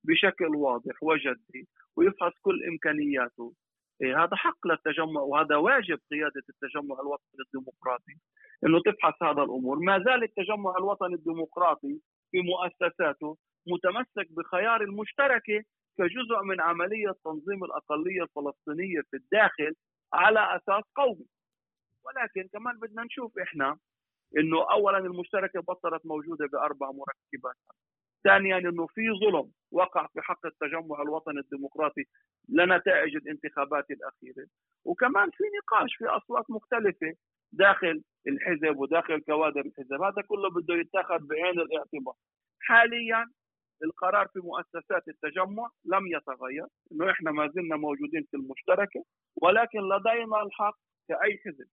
بشكل 0.05 0.57
واضح 0.57 1.03
وجدي 1.03 1.69
ويفحص 1.97 2.33
كل 2.43 2.65
إمكانياته. 2.65 3.55
إيه 4.03 4.25
هذا 4.25 4.37
حق 4.37 4.67
للتجمع 4.67 5.21
وهذا 5.21 5.57
واجب 5.57 5.99
قيادة 6.11 6.43
التجمع 6.49 7.01
الوطني 7.01 7.41
الديمقراطي. 7.47 8.17
إنه 8.67 8.81
تفحص 8.81 9.23
هذا 9.23 9.43
الأمور، 9.43 9.79
ما 9.79 9.99
زال 9.99 10.23
التجمع 10.23 10.75
الوطني 10.79 11.15
الديمقراطي 11.15 12.01
في 12.31 12.41
مؤسساته 12.41 13.37
متمسك 13.67 14.33
بخيار 14.33 14.81
المشتركة 14.83 15.65
كجزء 15.99 16.43
من 16.45 16.61
عملية 16.61 17.15
تنظيم 17.25 17.65
الأقلية 17.65 18.23
الفلسطينية 18.23 19.01
في 19.11 19.17
الداخل 19.17 19.75
على 20.13 20.57
أساس 20.57 20.85
قومي. 20.97 21.27
ولكن 22.05 22.49
كمان 22.53 22.79
بدنا 22.79 23.05
نشوف 23.05 23.39
إحنا 23.39 23.79
إنه 24.39 24.73
اولا 24.73 24.99
المشتركة 24.99 25.61
بطلت 25.61 26.07
موجودة 26.07 26.47
بأربع 26.47 26.91
مركبات. 26.91 27.57
ثانيا 28.25 28.59
إنه 28.59 28.87
في 28.87 29.03
ظلم 29.21 29.51
وقع 29.73 30.07
في 30.07 30.21
حق 30.21 30.47
التجمع 30.47 31.03
الوطني 31.03 31.41
الديمقراطي 31.41 32.05
لنتائج 32.49 33.17
الانتخابات 33.17 33.91
الأخيرة. 33.91 34.47
وكمان 34.85 35.31
في 35.31 35.45
نقاش 35.59 35.97
في 35.97 36.07
أصوات 36.07 36.51
مختلفة 36.51 37.15
داخل 37.57 38.03
الحزب 38.29 38.77
وداخل 38.79 39.21
كوادر 39.21 39.61
الحزب. 39.61 40.03
هذا 40.03 40.23
كله 40.29 40.51
بده 40.51 40.75
يتاخذ 40.75 41.19
بعين 41.27 41.61
الاعتبار. 41.61 42.15
حاليا 42.61 43.27
القرار 43.85 44.29
في 44.29 44.39
مؤسسات 44.39 45.09
التجمع 45.09 45.69
لم 45.85 46.07
يتغير 46.07 46.67
إنه 46.93 47.11
إحنا 47.11 47.31
ما 47.31 47.49
زلنا 47.55 47.77
موجودين 47.77 48.23
في 48.31 48.37
المشتركة 48.37 49.05
ولكن 49.43 49.79
لدينا 49.79 50.43
الحق 50.43 50.77
كأي 51.09 51.39
حزب 51.45 51.69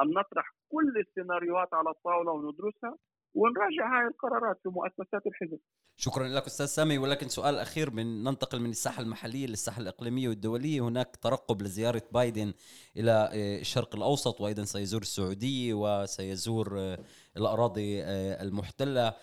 أن 0.00 0.06
نطرح 0.08 0.46
كل 0.68 0.98
السيناريوهات 0.98 1.74
على 1.74 1.90
الطاولة 1.90 2.32
وندرسها 2.32 2.96
ونراجع 3.34 3.98
هاي 3.98 4.06
القرارات 4.06 4.58
في 4.62 4.68
مؤسسات 4.68 5.26
الحزب. 5.26 5.58
شكرا 5.96 6.28
لك 6.28 6.46
أستاذ 6.46 6.66
سامي. 6.66 6.98
ولكن 6.98 7.28
سؤال 7.28 7.58
أخير 7.58 7.90
من 7.90 8.24
ننتقل 8.24 8.60
من 8.60 8.70
الساحة 8.70 9.02
المحلية 9.02 9.46
للساحة 9.46 9.80
الإقليمية 9.80 10.28
والدولية. 10.28 10.80
هناك 10.80 11.16
ترقب 11.16 11.62
لزيارة 11.62 12.02
بايدن 12.12 12.52
إلى 12.96 13.30
آه، 13.32 13.60
الشرق 13.60 13.96
الأوسط 13.96 14.40
وأيضا 14.40 14.64
سيزور 14.64 15.02
السعودية 15.02 15.74
وسيزور 15.74 16.78
آه، 16.78 16.98
الأراضي 17.36 18.02
آه، 18.02 18.42
المحتلة. 18.42 19.14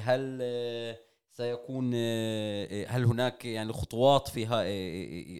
هل 0.00 0.42
سيكون 1.30 1.94
هل 2.88 3.04
هناك 3.04 3.44
يعني 3.44 3.72
خطوات 3.72 4.28
فيها 4.28 4.64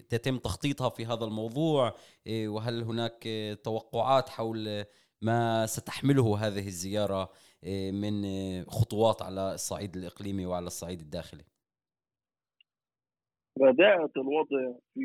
تتم 0.00 0.38
تخطيطها 0.38 0.88
في 0.88 1.06
هذا 1.06 1.24
الموضوع؟ 1.24 1.94
وهل 2.28 2.82
هناك 2.82 3.28
توقعات 3.64 4.28
حول 4.28 4.84
ما 5.22 5.66
ستحمله 5.66 6.46
هذه 6.46 6.66
الزيارة 6.66 7.30
من 7.92 8.24
خطوات 8.64 9.22
على 9.22 9.54
الصعيد 9.54 9.96
الإقليمي 9.96 10.46
وعلى 10.46 10.66
الصعيد 10.66 11.00
الداخلي؟ 11.00 11.44
رداءة 13.60 14.10
الوضع 14.16 14.78
في 14.94 15.00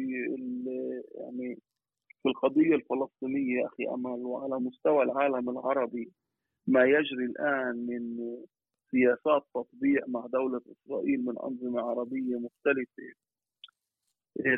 يعني 1.16 1.60
في 2.24 2.30
القضية 2.30 2.76
الفلسطينية 2.76 3.66
أخي 3.66 3.88
أمل 3.88 4.26
وعلى 4.26 4.60
مستوى 4.60 5.04
العالم 5.04 5.50
العربي 5.50 6.12
ما 6.68 6.84
يجري 6.86 7.26
الآن 7.26 7.86
من 7.86 8.18
سياسات 8.92 9.44
تطبيع 9.54 10.02
مع 10.08 10.26
دولة 10.26 10.62
إسرائيل 10.72 11.26
من 11.26 11.36
أنظمة 11.44 11.82
عربية 11.82 12.36
مختلفة. 12.36 13.14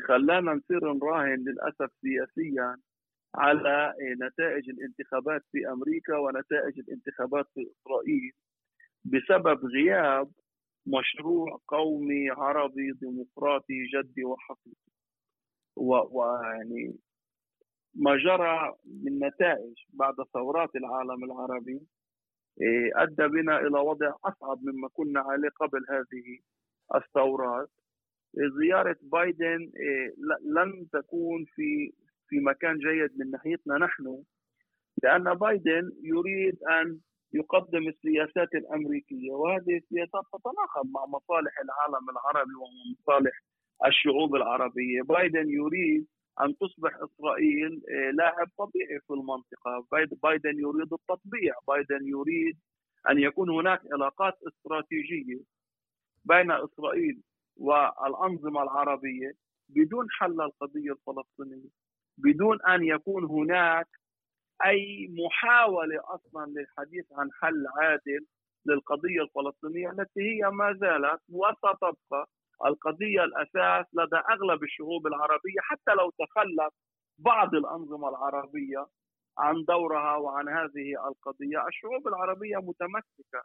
خلانا 0.07 0.53
نصير 0.53 0.93
نراهن 0.93 1.39
للأسف 1.39 1.91
سياسيا 2.01 2.77
على 3.35 3.93
نتائج 4.21 4.69
الانتخابات 4.69 5.41
في 5.51 5.69
أمريكا 5.69 6.17
ونتائج 6.17 6.79
الانتخابات 6.79 7.45
في 7.53 7.67
إسرائيل 7.71 8.31
بسبب 9.05 9.65
غياب 9.65 10.31
مشروع 10.87 11.59
قومي 11.67 12.29
عربي 12.29 12.91
ديمقراطي 12.91 13.83
جدي 13.93 14.23
وحقيقي. 14.25 14.93
ويعني 15.75 16.95
ما 17.95 18.17
جرى 18.17 18.75
من 19.03 19.19
نتائج 19.27 19.73
بعد 19.89 20.15
ثورات 20.33 20.75
العالم 20.75 21.23
العربي 21.23 21.81
إيه، 22.61 22.91
أدى 22.95 23.27
بنا 23.27 23.59
إلى 23.59 23.79
وضع 23.79 24.13
أصعب 24.25 24.59
مما 24.63 24.87
كنا 24.93 25.19
عليه 25.19 25.49
قبل 25.49 25.85
هذه 25.89 26.39
الثورات. 26.95 27.69
زيارة 28.61 28.97
بايدن 29.01 29.71
إيه، 29.77 30.13
لن 30.41 30.87
تكون 30.93 31.45
في 31.55 31.93
في 32.33 32.39
مكان 32.39 32.77
جيد 32.77 33.19
من 33.19 33.31
ناحيتنا 33.31 33.77
نحن 33.77 34.23
لأن 35.03 35.23
بايدن 35.33 35.91
يريد 36.03 36.63
أن 36.63 36.99
يقدم 37.33 37.87
السياسات 37.87 38.55
الأمريكية 38.55 39.31
وهذه 39.31 39.77
السياسات 39.77 40.23
تتناقض 40.33 40.85
مع 40.95 41.05
مصالح 41.05 41.53
العالم 41.59 42.09
العربي 42.09 42.51
ومصالح 42.55 43.43
الشعوب 43.85 44.35
العربية. 44.35 45.01
بايدن 45.01 45.49
يريد 45.49 46.07
أن 46.41 46.57
تصبح 46.57 46.91
إسرائيل 46.95 47.81
آه، 47.89 48.11
لاعب 48.11 48.49
طبيعي 48.57 48.99
في 49.07 49.13
المنطقة. 49.13 49.85
بايدن 50.23 50.59
يريد 50.59 50.93
التطبيع. 50.93 51.53
بايدن 51.67 52.07
يريد 52.07 52.57
أن 53.09 53.19
يكون 53.19 53.49
هناك 53.49 53.81
علاقات 53.93 54.33
استراتيجية 54.47 55.39
بين 56.25 56.51
إسرائيل 56.51 57.21
والأنظمة 57.57 58.63
العربية 58.63 59.31
بدون 59.69 60.07
حل 60.11 60.41
القضية 60.41 60.91
الفلسطينية. 60.91 61.82
بدون 62.17 62.61
أن 62.61 62.83
يكون 62.83 63.25
هناك 63.25 63.87
أي 64.65 65.07
محاولة 65.25 65.99
أصلا 66.05 66.45
للحديث 66.45 67.05
عن 67.13 67.29
حل 67.41 67.65
عادل 67.81 68.25
للقضية 68.65 69.21
الفلسطينية 69.21 69.89
التي 69.89 70.21
هي 70.21 70.49
ما 70.51 70.73
زالت 70.73 71.21
وستبقى. 71.29 72.29
القضية 72.65 73.23
الأساس 73.23 73.85
لدى 73.93 74.15
أغلب 74.31 74.63
الشعوب 74.63 75.07
العربية 75.07 75.59
حتى 75.61 75.91
لو 75.91 76.09
تخلت 76.09 76.73
بعض 77.17 77.55
الأنظمة 77.55 78.09
العربية 78.09 78.87
عن 79.37 79.63
دورها 79.67 80.15
وعن 80.15 80.49
هذه 80.49 81.07
القضية، 81.07 81.67
الشعوب 81.67 82.07
العربية 82.07 82.57
متمسكة 82.57 83.43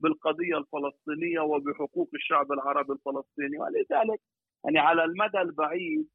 بالقضية 0.00 0.58
الفلسطينية 0.58 1.40
وبحقوق 1.40 2.10
الشعب 2.14 2.52
العربي 2.52 2.92
الفلسطيني. 2.92 3.58
ولذلك 3.58 4.20
يعني 4.64 4.78
على 4.78 5.04
المدى 5.04 5.40
البعيد 5.40 6.08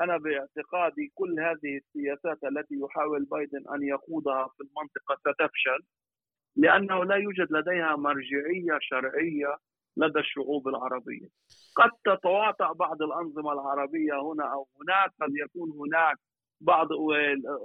أنا 0.00 0.16
باعتقادي 0.16 1.12
كل 1.14 1.40
هذه 1.40 1.76
السياسات 1.76 2.44
التي 2.44 2.74
يحاول 2.74 3.24
بايدن 3.24 3.64
أن 3.74 3.82
يقودها 3.82 4.48
في 4.56 4.62
المنطقة 4.62 5.16
ستفشل 5.16 5.84
لأنه 6.56 7.04
لا 7.04 7.16
يوجد 7.16 7.52
لديها 7.52 7.96
مرجعية 7.96 8.78
شرعية 8.80 9.56
لدى 9.96 10.18
الشعوب 10.18 10.68
العربية. 10.68 11.28
قد 11.76 11.90
تتواطأ 12.04 12.72
بعض 12.72 13.02
الأنظمة 13.02 13.52
العربية 13.52 14.22
هنا 14.22 14.52
أو 14.52 14.68
هناك، 14.80 15.10
قد 15.20 15.30
يكون 15.44 15.70
هناك 15.70 16.16
بعض 16.60 16.88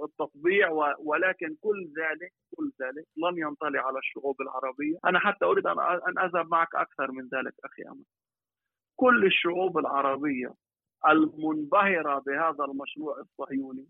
التطبيع 0.04 0.70
ولكن 0.98 1.56
كل 1.60 1.92
ذلك 1.98 2.32
كل 2.56 2.72
ذلك 2.80 3.04
لن 3.16 3.38
ينطلي 3.38 3.78
على 3.78 3.98
الشعوب 3.98 4.40
العربية، 4.40 4.98
أنا 5.04 5.18
حتى 5.18 5.44
أريد 5.44 5.66
أن 5.66 6.18
أذهب 6.18 6.50
معك 6.50 6.74
أكثر 6.74 7.12
من 7.12 7.22
ذلك 7.22 7.54
أخي 7.64 7.82
امل. 7.82 8.04
كل 8.96 9.26
الشعوب 9.26 9.78
العربية 9.78 10.54
المنبهرة 11.08 12.18
بهذا 12.18 12.64
المشروع 12.64 13.20
الصهيوني. 13.20 13.86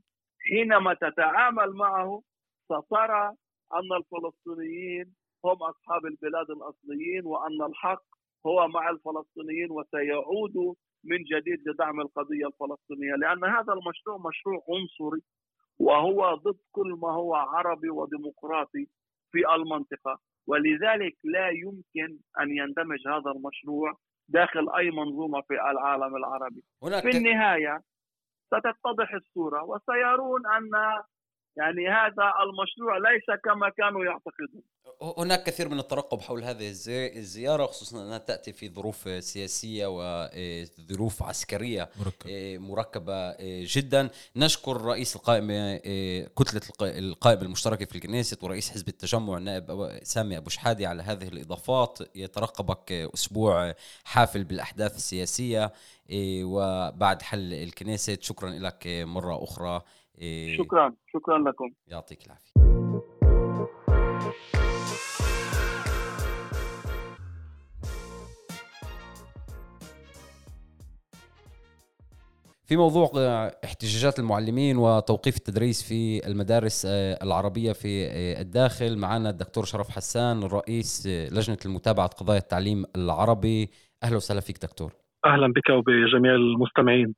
حينما 0.49 0.95
تتعامل 0.95 1.73
معه 1.73 2.23
سترى 2.65 3.33
أن 3.75 3.93
الفلسطينيين 3.97 5.15
هم 5.45 5.57
أصحاب 5.63 6.07
البلاد 6.07 6.51
الأصليين 6.51 7.27
وأن 7.27 7.63
الحق 7.63 8.03
هو 8.47 8.69
مع 8.69 8.91
الفلسطينيين 8.91 9.71
وسيعود 9.71 10.77
من 11.05 11.19
جديد 11.25 11.69
لدعم 11.69 12.01
القضية 12.01 12.47
الفلسطينية. 12.47 13.15
لأن 13.15 13.45
هذا 13.45 13.73
المشروع 13.73 14.19
مشروع 14.19 14.65
عنصري 14.69 15.23
وهو 15.79 16.35
ضد 16.35 16.59
كل 16.73 16.99
ما 17.03 17.13
هو 17.13 17.35
عربي 17.35 17.91
وديمقراطي 17.91 18.87
في 19.33 19.55
المنطقة. 19.55 20.19
ولذلك 20.47 21.17
لا 21.25 21.49
يمكن 21.49 22.19
أن 22.41 22.51
يندمج 22.51 23.09
هذا 23.09 23.31
المشروع 23.31 23.97
داخل 24.31 24.71
أي 24.79 24.91
منظومة 24.91 25.41
في 25.41 25.55
العالم 25.55 26.17
العربي. 26.17 26.65
هناك 26.83 27.03
في 27.03 27.17
النهاية 27.17 27.81
ستتضح 28.47 29.15
الصورة 29.15 29.63
وسيرون 29.65 30.47
أن 30.47 30.71
يعني 31.57 31.89
هذا 31.89 32.33
المشروع 32.43 32.99
ليس 32.99 33.41
كما 33.45 33.71
كانوا 33.79 34.05
يعتقدون. 34.05 34.63
هناك 35.19 35.45
كثير 35.45 35.69
من 35.69 35.79
الترقب 35.79 36.21
حول 36.21 36.45
هذه 36.45 36.69
الزيارة 37.17 37.67
خصوصا 37.67 38.03
أنها 38.03 38.19
تأتي 38.19 38.53
في 38.53 38.69
ظروف 38.69 39.25
سياسية 39.25 39.87
وظروف 39.87 41.23
عسكرية 41.23 41.91
مركبة, 41.99 42.59
مركبة 42.59 43.37
جدا. 43.65 44.11
نشكر 44.37 44.81
رئيس 44.81 45.17
القائمة 45.17 45.77
كتلة 46.39 46.61
القائمة 46.83 47.43
المشتركة 47.43 47.85
في 47.85 47.95
الكنيست 47.95 48.45
ورئيس 48.45 48.71
حزب 48.71 48.89
التجمع 48.89 49.37
النائب 49.37 49.99
سامي 50.03 50.37
أبو 50.37 50.51
شحادي 50.51 50.87
على 50.87 51.03
هذه 51.03 51.29
الإضافات. 51.29 51.99
يترقبك 52.15 52.93
أسبوع 52.93 53.75
حافل 54.05 54.45
بالأحداث 54.45 54.97
السياسية 54.97 55.73
وبعد 56.45 57.23
حل 57.23 57.55
الكنيست. 57.55 58.23
شكرا 58.23 58.51
لك 58.51 58.87
مرة 58.87 59.45
أخرى. 59.45 59.83
إيه 60.21 60.57
شكرا 60.59 60.95
شكرا 61.15 61.39
لكم. 61.39 61.71
يعطيك 61.89 62.27
العافية. 62.27 62.51
في 72.65 72.77
موضوع 72.77 73.11
احتجاجات 73.65 74.19
المعلمين 74.19 74.77
وتوقيف 74.77 75.37
التدريس 75.37 75.83
في 75.83 76.27
المدارس 76.27 76.87
آه، 76.87 77.19
العربية 77.23 77.73
في 77.73 78.07
آه، 78.07 78.41
الداخل. 78.41 78.99
معنا 78.99 79.31
الدكتور 79.31 79.65
شرف 79.65 79.91
حسان 79.91 80.43
رئيس 80.43 81.07
لجنة 81.07 81.57
المتابعة 81.67 82.07
قضايا 82.07 82.39
التعليم 82.39 82.85
العربي. 82.97 83.71
أهلا 84.03 84.17
وسهلا 84.17 84.41
فيك 84.41 84.63
دكتور. 84.63 84.93
أهلا 85.27 85.47
بك 85.53 85.71
وبجميع 85.71 86.35
المستمعين. 86.35 87.15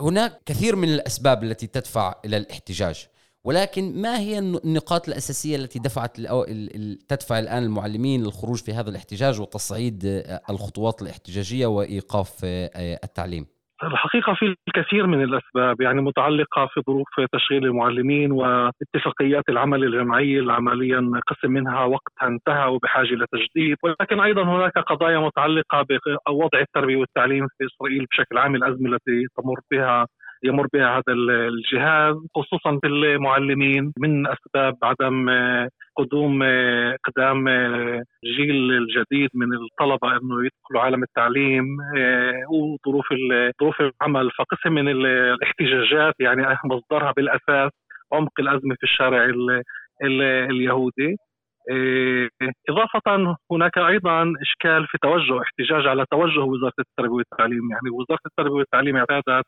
هناك 0.00 0.40
كثير 0.46 0.76
من 0.76 0.88
الأسباب 0.88 1.44
التي 1.44 1.66
تدفع 1.66 2.14
إلى 2.24 2.36
الاحتجاج 2.36 3.06
ولكن 3.44 4.02
ما 4.02 4.18
هي 4.18 4.38
النقاط 4.38 5.08
الأساسية 5.08 5.56
التي 5.56 5.78
دفعت 5.78 6.16
تدفع 7.08 7.38
الآن 7.38 7.62
المعلمين 7.62 8.22
للخروج 8.22 8.58
في 8.58 8.72
هذا 8.72 8.90
الاحتجاج 8.90 9.40
وتصعيد 9.40 10.00
الخطوات 10.50 11.02
الاحتجاجية 11.02 11.66
وإيقاف 11.66 12.32
التعليم؟ 12.44 13.46
الحقيقة 13.82 14.34
في 14.34 14.56
الكثير 14.68 15.06
من 15.06 15.22
الأسباب 15.22 15.80
يعني 15.80 16.00
متعلقة 16.02 16.66
في 16.66 16.82
ظروف 16.86 17.06
تشغيل 17.32 17.64
المعلمين 17.64 18.32
واتفاقيات 18.32 19.44
العمل 19.48 19.84
الجمعيه 19.84 20.40
اللي 20.40 20.52
عمليا 20.52 21.10
قسم 21.26 21.50
منها 21.50 21.84
وقتها 21.84 22.26
انتهى 22.28 22.66
وبحاجة 22.70 23.14
لتجديد 23.14 23.76
ولكن 23.82 24.20
أيضا 24.20 24.42
هناك 24.42 24.78
قضايا 24.78 25.18
متعلقة 25.18 25.86
بوضع 26.28 26.60
التربية 26.60 26.96
والتعليم 26.96 27.46
في 27.58 27.66
إسرائيل 27.66 28.06
بشكل 28.10 28.38
عام 28.38 28.54
الأزمة 28.54 28.88
التي 28.88 29.26
تمر 29.36 29.60
بها 29.70 30.06
يمر 30.46 30.66
بها 30.72 30.96
هذا 30.96 31.12
الجهاز 31.48 32.14
خصوصا 32.36 32.78
في 32.82 32.86
المعلمين 32.86 33.92
من 33.98 34.26
أسباب 34.26 34.74
عدم 34.82 35.30
قدوم 35.96 36.42
إقدام 36.42 37.48
الجيل 38.24 38.72
الجديد 38.72 39.30
من 39.34 39.48
الطلبة 39.54 40.16
إنه 40.16 40.46
يدخلوا 40.46 40.82
عالم 40.82 41.02
التعليم 41.02 41.66
وظروف 42.50 43.06
ظروف 43.60 43.80
العمل. 43.80 44.30
فقسم 44.38 44.72
من 44.72 44.88
الاحتجاجات 44.88 46.14
يعني 46.20 46.42
مصدرها 46.72 47.12
بالأساس 47.16 47.70
عمق 48.12 48.40
الأزمة 48.40 48.74
في 48.74 48.82
الشارع 48.82 49.32
اليهودي. 50.50 51.16
إضافة 52.70 53.36
هناك 53.52 53.78
أيضا 53.78 54.32
إشكال 54.42 54.86
في 54.86 54.98
توجه 55.02 55.42
احتجاج 55.42 55.86
على 55.86 56.04
توجه 56.10 56.40
وزارة 56.40 56.72
التربية 56.78 57.14
والتعليم. 57.14 57.70
يعني 57.70 57.90
وزارة 57.90 58.20
التربية 58.26 58.58
والتعليم 58.58 58.96
اعتادت 58.96 59.46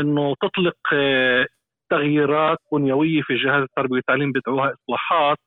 إنه 0.00 0.34
تطلق 0.42 0.76
آه، 0.94 1.46
تغييرات 1.90 2.58
بنيوية 2.72 3.22
في 3.22 3.34
جهاز 3.34 3.62
التربية 3.62 3.94
والتعليم 3.94 4.32
بدعوها 4.32 4.72
إصلاحات 4.74 5.38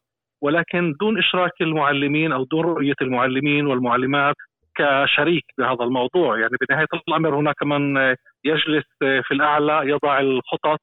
ولكن 0.42 0.94
دون 1.00 1.18
إشراك 1.18 1.62
المعلمين 1.62 2.32
أو 2.32 2.44
دون 2.44 2.66
رؤية 2.66 2.96
المعلمين 3.02 3.68
والمعلمات 3.68 4.36
كشريك 4.78 5.44
بهذا 5.58 5.84
الموضوع. 5.84 6.40
يعني 6.40 6.58
بنهاية 6.70 6.88
الأمر 7.08 7.36
هناك 7.36 7.64
من 7.64 7.98
يجلس 8.46 8.86
في 9.00 9.32
الأعلى 9.32 9.82
يضع 9.90 10.20
الخطط 10.20 10.80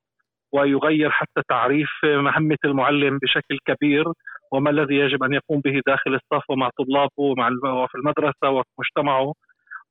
ويغير 0.52 1.10
حتى 1.10 1.42
تعريف 1.48 1.88
مهمة 2.04 2.58
المعلم 2.64 3.18
بشكل 3.18 3.58
كبير 3.66 4.04
وما 4.52 4.70
الذي 4.70 4.94
يجب 4.94 5.22
أن 5.22 5.32
يقوم 5.32 5.60
به 5.60 5.80
داخل 5.86 6.14
الصف 6.14 6.50
ومع 6.50 6.70
طلابه 6.78 7.10
ومع 7.18 7.48
وفي 7.64 7.94
المدرسة 7.94 8.50
وفي 8.50 8.68
مجتمعه. 8.78 9.32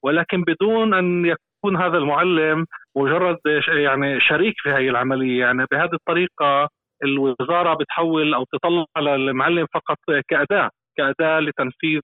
ولكن 0.03 0.43
بدون 0.43 0.93
أن 0.93 1.35
يكون 1.63 1.77
هذا 1.77 1.97
المعلم 1.97 2.65
مجرد 2.95 3.37
يعني 3.67 4.21
شريك 4.21 4.53
في 4.57 4.69
هذه 4.69 4.89
العملية. 4.89 5.39
يعني 5.39 5.65
بهذه 5.71 5.93
الطريقة 5.93 6.69
الوزارة 7.03 7.73
بتحول 7.73 8.33
أو 8.33 8.43
تطلع 8.43 8.85
على 8.97 9.15
المعلم 9.15 9.65
فقط 9.73 9.97
كأداة 10.29 10.69
كأداة 10.97 11.39
لتنفيذ 11.39 12.01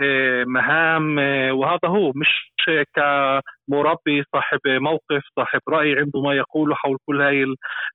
آه، 0.00 0.44
مهام 0.44 1.18
آه، 1.18 1.52
وهذا 1.52 1.88
هو 1.88 2.12
مش 2.14 2.52
كمربي 2.96 4.24
صاحب 4.32 4.60
موقف 4.66 5.22
صاحب 5.36 5.60
رأي 5.68 5.98
عنده 5.98 6.20
ما 6.20 6.34
يقوله 6.34 6.74
حول 6.74 6.98
كل 7.06 7.22
هاي 7.22 7.44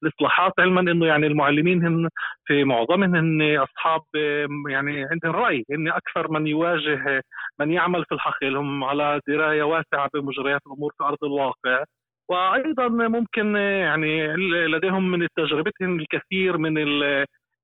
الإصلاحات 0.04 0.54
علما 0.60 0.82
إنه 0.82 1.06
يعني 1.06 1.28
المعلمين 1.28 1.86
هن 1.86 2.10
في 2.46 2.64
معظمهم 2.64 3.16
هن 3.16 3.58
أصحاب 3.58 4.02
آه، 4.16 4.48
يعني 4.70 5.06
عندهم 5.12 5.36
رأي 5.36 5.64
هن 5.72 5.88
أكثر 5.88 6.32
من 6.32 6.48
يواجه 6.48 7.22
من 7.60 7.72
يعمل 7.72 8.06
في 8.06 8.16
الحقل 8.16 8.56
هم 8.56 8.84
على 8.84 9.20
دراية 9.28 9.64
واسعة 9.64 10.10
بمجريات 10.14 10.62
الأمور 10.68 10.92
في 10.98 11.04
أرض 11.04 11.24
الواقع. 11.24 11.84
وأيضا 12.30 12.88
ممكن 12.88 13.56
يعني 13.56 14.36
لديهم 14.68 15.12
من 15.12 15.28
تجربتهم 15.38 16.00
الكثير 16.00 16.58
من 16.58 16.74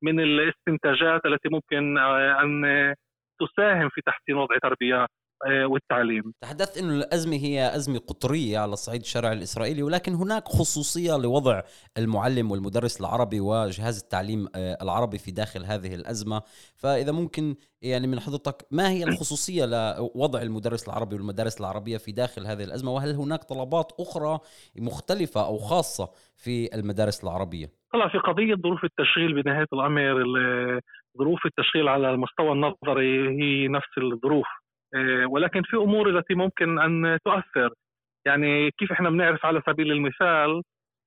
من 0.01 0.19
الاستنتاجات 0.19 1.25
التي 1.25 1.49
ممكن 1.49 1.97
أن 1.97 2.63
تساهم 3.39 3.89
في 3.89 4.01
تحسين 4.01 4.35
وضع 4.35 4.55
التربيه 4.55 4.95
آه، 5.03 5.07
والتعليم. 5.45 6.33
تحدثت 6.41 6.77
أن 6.77 6.89
الأزمة 6.89 7.35
هي 7.35 7.75
أزمة 7.75 7.99
قطرية 7.99 8.59
على 8.59 8.75
صعيد 8.75 9.01
الشارع 9.01 9.31
الإسرائيلي 9.31 9.83
ولكن 9.83 10.13
هناك 10.13 10.47
خصوصية 10.47 11.17
لوضع 11.17 11.61
المعلم 11.97 12.51
والمدرس 12.51 13.01
العربي 13.01 13.39
وجهاز 13.39 14.01
التعليم 14.03 14.47
آه، 14.55 14.77
العربي 14.81 15.17
في 15.17 15.31
داخل 15.31 15.65
هذه 15.65 15.95
الأزمة. 15.95 16.41
فإذا 16.75 17.11
ممكن 17.11 17.55
يعني 17.81 18.07
من 18.07 18.19
حضرتك 18.19 18.67
ما 18.71 18.89
هي 18.89 19.03
الخصوصية 19.03 19.65
لوضع 19.65 20.41
المدرس 20.41 20.87
العربي 20.87 21.15
والمدارس 21.15 21.59
العربية 21.61 21.97
في 21.97 22.11
داخل 22.11 22.45
هذه 22.45 22.63
الأزمة؟ 22.63 22.91
وهل 22.91 23.15
هناك 23.15 23.43
طلبات 23.43 23.91
أخرى 23.99 24.39
مختلفة 24.79 25.45
أو 25.45 25.57
خاصة 25.57 26.09
في 26.35 26.75
المدارس 26.75 27.23
العربية؟ 27.23 27.67
طلع 27.93 28.07
في 28.07 28.17
قضية 28.17 28.55
ظروف 28.55 28.83
التشغيل 28.83 29.41
بنهاية 29.41 29.67
الأمر 29.73 30.01
ظروف 31.17 31.45
التشغيل 31.45 31.87
على 31.87 32.09
المستوى 32.09 32.51
النظري 32.51 33.29
هي 33.29 33.67
نفس 33.67 33.97
الظروف. 33.97 34.47
آه، 34.47 34.66
ولكن 35.29 35.61
في 35.63 35.77
أمور 35.77 36.09
التي 36.09 36.35
ممكن 36.35 36.79
أن 36.79 37.17
تؤثر. 37.25 37.69
يعني 38.25 38.71
كيف 38.71 38.91
إحنا 38.91 39.09
بنعرف 39.09 39.45
على 39.45 39.61
سبيل 39.67 39.91
المثال 39.91 40.61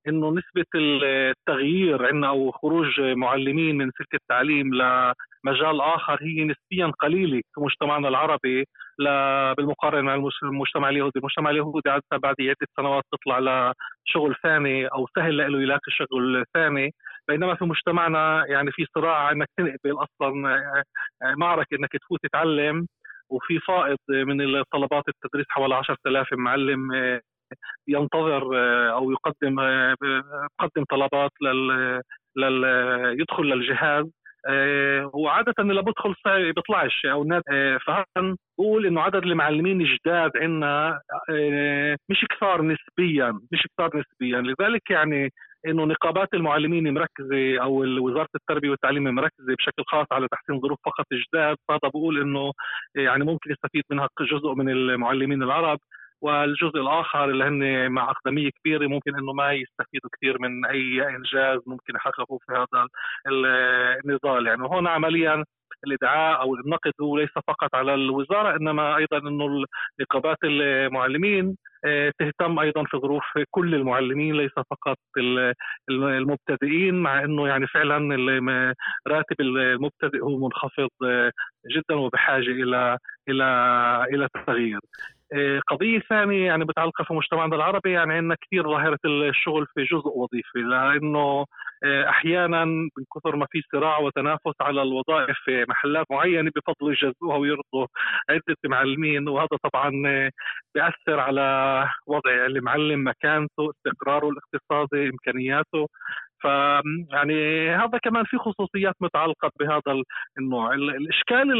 إنه 0.08 0.30
نسبة 0.30 0.64
التغيير 0.74 2.06
عندنا 2.06 2.28
أو 2.28 2.50
خروج 2.50 3.00
معلمين 3.00 3.76
من 3.78 3.90
سلك 3.98 4.14
التعليم 4.14 4.70
مجال 5.44 5.80
آخر 5.80 6.18
هي 6.22 6.44
نسبيا 6.44 6.86
قليلة 7.00 7.42
في 7.54 7.60
مجتمعنا 7.60 8.08
العربي 8.08 8.64
بالمقارنة 9.58 10.02
مع 10.02 10.14
المجتمع 10.42 10.88
اليهودي، 10.88 11.18
المجتمع 11.18 11.50
اليهودي 11.50 11.90
عادة 11.90 12.04
بعد 12.12 12.34
عدة 12.40 12.66
سنوات 12.76 13.04
تطلع 13.12 13.38
لشغل 14.08 14.34
ثاني 14.42 14.86
أو 14.86 15.06
سهل 15.16 15.36
له 15.52 15.62
يلاقي 15.62 15.90
شغل 15.90 16.44
ثاني، 16.54 16.90
بينما 17.28 17.54
في 17.54 17.64
مجتمعنا 17.64 18.44
يعني 18.48 18.70
في 18.72 18.86
صراع 18.94 19.30
إنك 19.32 19.48
تنقبل 19.56 19.92
أصلا 19.92 20.54
آه، 21.22 21.34
معركة 21.36 21.76
إنك 21.76 21.90
تفوت 21.92 22.20
تتعلم. 22.22 22.86
وفي 23.30 23.58
فائض 23.58 23.98
من 24.08 24.62
طلبات 24.72 25.04
التدريس 25.08 25.46
حوالي 25.48 25.74
10000 25.74 26.32
معلم 26.32 26.92
آه، 26.92 27.20
ينتظر 27.88 28.56
آه، 28.56 28.90
أو 28.92 29.10
يقدم 29.10 29.60
يقدم 29.60 30.84
طلبات 30.90 31.30
لل 31.42 32.00
لل 32.36 32.64
يدخل 33.20 33.42
للجهاز 33.42 34.10
وعادة 35.14 35.54
اللي 35.60 35.82
بدخل 35.82 36.14
بيطلعش 36.26 37.06
أو 37.06 37.24
فهنقول 37.86 38.86
إنه 38.86 39.00
عدد 39.00 39.22
المعلمين 39.24 39.80
الجداد 39.80 40.30
عندنا 40.36 41.00
مش 42.10 42.24
كثار 42.30 42.62
نسبيا 42.62 43.40
مش 43.52 43.66
كثار 43.72 43.90
نسبيا. 43.96 44.40
لذلك 44.40 44.90
يعني 44.90 45.32
إنه 45.66 45.84
نقابات 45.84 46.28
المعلمين 46.34 46.94
مركزة 46.94 47.62
أو 47.62 47.72
وزارة 48.06 48.28
التربية 48.34 48.70
والتعليم 48.70 49.04
مركزة 49.04 49.54
بشكل 49.58 49.82
خاص 49.86 50.06
على 50.12 50.28
تحسين 50.32 50.60
ظروف 50.60 50.78
فقط 50.84 51.04
الجداد 51.12 51.56
فهذا 51.68 51.80
بقول 51.94 52.20
إنه 52.20 52.52
يعني 52.94 53.24
ممكن 53.24 53.50
يستفيد 53.50 53.82
منها 53.90 54.08
جزء 54.20 54.54
من 54.54 54.68
المعلمين 54.70 55.42
العرب 55.42 55.78
والجزء 56.22 56.76
الآخر 56.76 57.24
اللي 57.30 57.44
هن 57.44 57.92
مع 57.92 58.10
أقدمية 58.10 58.50
كبيرة 58.50 58.86
ممكن 58.86 59.16
إنه 59.18 59.32
ما 59.32 59.52
يستفيدوا 59.52 60.10
كثير 60.12 60.38
من 60.40 60.66
أي 60.66 61.08
إنجاز 61.16 61.60
ممكن 61.66 61.94
يحققوه 61.96 62.38
في 62.46 62.52
هذا 62.52 62.86
النضال. 64.04 64.46
يعني 64.46 64.62
هون 64.62 64.86
عمليا 64.86 65.44
الإدعاء 65.86 66.40
أو 66.40 66.54
النقد 66.54 66.92
هو 67.00 67.16
ليس 67.16 67.30
فقط 67.46 67.74
على 67.74 67.94
الوزارة 67.94 68.56
إنما 68.56 68.96
أيضا 68.96 69.18
إنه 69.18 69.64
نقابات 70.00 70.38
المعلمين 70.44 71.56
تهتم 72.18 72.58
أيضا 72.58 72.84
في 72.84 72.96
ظروف 72.96 73.22
كل 73.50 73.74
المعلمين 73.74 74.34
ليس 74.36 74.50
فقط 74.70 74.98
المبتدئين 75.90 76.94
مع 76.94 77.24
إنه 77.24 77.48
يعني 77.48 77.66
فعلا 77.66 77.98
راتب 79.06 79.40
المبتدئ 79.40 80.20
هو 80.22 80.38
منخفض 80.38 80.88
آه، 81.04 81.32
جدا 81.70 81.94
وبحاجة 81.94 82.50
إلى 82.50 82.98
إلى 83.28 83.44
إلى 84.12 84.28
تغيير. 84.46 84.80
آه، 85.32 85.60
قضية 85.66 86.00
ثانية 86.00 86.46
يعني 86.46 86.64
متعلقة 86.64 87.04
في 87.04 87.14
مجتمعنا 87.14 87.56
العربي 87.56 87.90
يعني 87.90 88.14
عندنا 88.14 88.36
كثير 88.40 88.62
ظاهرة 88.62 88.98
الشغل 89.04 89.66
في 89.74 89.84
جزء 89.84 90.08
وظيفي 90.08 90.58
لأنه 90.58 91.46
آه، 91.84 92.08
أحيانا 92.08 92.64
من 92.64 92.88
كثر 93.14 93.36
ما 93.36 93.46
في 93.50 93.62
صراع 93.72 93.98
وتنافس 93.98 94.54
على 94.60 94.82
الوظائف 94.82 95.36
في 95.44 95.64
محلات 95.68 96.06
معينة 96.10 96.50
بفضل 96.56 96.92
يجذبوها 96.92 97.36
ويرضوا 97.36 97.86
عدة 98.30 98.56
معلمين 98.64 99.28
وهذا 99.28 99.56
طبعا 99.72 100.02
آه، 100.06 100.30
بيأثر 100.74 101.20
على 101.20 101.88
وضع 102.06 102.46
المعلم 102.46 103.08
مكانته 103.08 103.70
استقراره 103.70 104.28
الاقتصادي 104.28 105.08
إمكانياته. 105.08 105.88
ف 106.42 106.44
يعني 107.12 107.70
هذا 107.70 107.98
كمان 108.02 108.24
في 108.24 108.38
خصوصيات 108.38 108.94
متعلقة 109.00 109.50
بهذا 109.60 110.02
النوع 110.38 110.74
الإشكال 110.74 111.50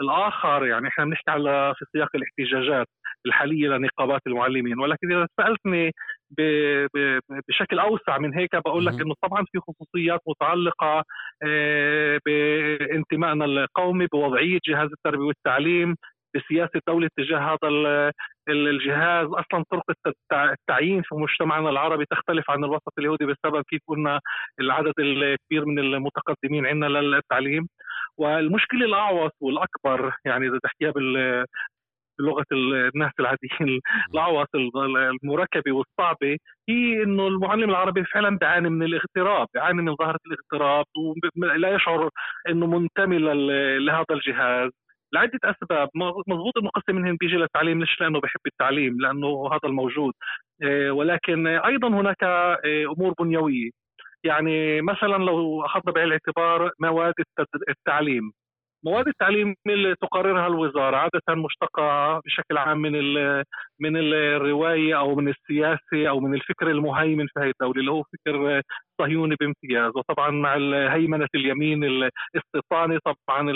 الآخر 0.00 0.66
يعني 0.66 0.88
إحنا 0.88 1.04
بنحكي 1.04 1.30
على 1.30 1.74
في 1.78 1.84
سياق 1.92 2.08
الاحتجاجات 2.14 2.86
الحالية 3.26 3.68
لنقابات 3.68 4.20
المعلمين. 4.26 4.78
ولكن 4.80 5.12
إذا 5.12 5.26
سألتني 5.36 5.92
بشكل 7.48 7.78
أوسع 7.78 8.18
من 8.18 8.34
هيك. 8.34 8.56
بقول 8.56 8.86
لك 8.86 9.00
إنه 9.00 9.14
طبعا 9.22 9.44
في 9.52 9.58
خصوصيات 9.60 10.20
متعلقة 10.28 11.04
آه، 11.46 12.20
بانتمائنا 12.26 13.44
القومي 13.44 14.06
بوضعية 14.12 14.58
جهاز 14.68 14.90
التربية 14.92 15.24
والتعليم 15.24 15.94
بسياسة 16.34 16.70
الدولة 16.76 17.08
تجاه 17.16 17.38
هذا 17.38 17.68
الجهاز. 18.48 19.26
أصلا 19.26 19.64
طرق 19.70 19.84
التعيين 20.32 21.02
في 21.02 21.14
مجتمعنا 21.14 21.70
العربي 21.70 22.04
تختلف 22.10 22.50
عن 22.50 22.64
الوسط 22.64 22.92
اليهودي 22.98 23.26
بسبب 23.26 23.62
كيف 23.70 23.80
قلنا 23.88 24.20
العدد 24.60 24.92
الكبير 24.98 25.64
من 25.64 25.78
المتقدمين 25.78 26.66
عندنا 26.66 26.98
للتعليم. 26.98 27.68
والمشكلة 28.18 28.86
الأعوص 28.86 29.32
والأكبر 29.40 30.16
يعني 30.24 30.48
إذا 30.48 30.58
تحكيها 30.62 30.92
بلغه 32.18 32.44
الناس 32.52 33.12
العاديين 33.20 33.80
الاعوص 34.14 34.48
المركبة 35.24 35.72
والصعبة 35.72 36.38
هي 36.68 37.02
إنه 37.02 37.26
المعلم 37.26 37.70
العربي 37.70 38.04
فعلا 38.04 38.38
بيعاني 38.38 38.70
من 38.70 38.82
الاغتراب، 38.82 39.48
بيعاني 39.54 39.82
من 39.82 39.94
ظاهرة 39.96 40.20
الاغتراب 40.26 40.84
ولا 41.36 41.74
يشعر 41.74 42.10
إنه 42.48 42.66
منتمي 42.66 43.18
لهذا 43.78 44.06
الجهاز، 44.10 44.70
لعدة 45.14 45.38
أسباب 45.44 45.88
مضبوط 46.26 46.58
إنه 46.58 46.70
قسم 46.70 46.96
منهم 46.96 47.16
بيجي 47.20 47.36
للتعليم 47.36 47.78
مش 47.78 48.00
لأنه 48.00 48.20
بحب 48.20 48.40
التعليم 48.46 49.00
لأنه 49.00 49.48
هذا 49.52 49.60
الموجود. 49.64 50.14
آه، 50.62 50.90
ولكن 50.90 51.46
أيضا 51.46 51.88
هناك 51.88 52.22
آه، 52.24 52.58
أمور 52.98 53.14
بنيوية. 53.20 53.70
يعني 54.24 54.82
مثلا 54.82 55.16
لو 55.24 55.64
أخذنا 55.64 55.92
بعين 55.92 56.06
الاعتبار 56.06 56.70
مواد 56.80 57.14
التعليم. 57.68 58.32
مواد 58.84 59.08
التعليم 59.08 59.54
اللي 59.66 59.94
تقررها 59.94 60.46
الوزارة 60.46 60.96
عادة 60.96 61.20
مشتقة 61.28 62.18
بشكل 62.24 62.58
عام 62.58 62.78
من 62.78 62.92
من 63.80 63.96
الرواية 63.96 64.98
أو 64.98 65.14
من 65.14 65.28
السياسة 65.28 66.08
أو 66.08 66.20
من 66.20 66.34
الفكر 66.34 66.70
المهيمن 66.70 67.26
في 67.26 67.40
هذه 67.40 67.50
الدولة 67.50 67.80
اللي 67.80 67.90
هو 67.90 68.02
فكر 68.02 68.62
صهيوني 69.00 69.36
بامتياز. 69.40 69.92
وطبعا 69.96 70.30
مع 70.30 70.54
هيمنه 70.94 71.28
اليمين 71.34 71.84
الاستيطاني 71.84 72.98
طبعا 72.98 73.50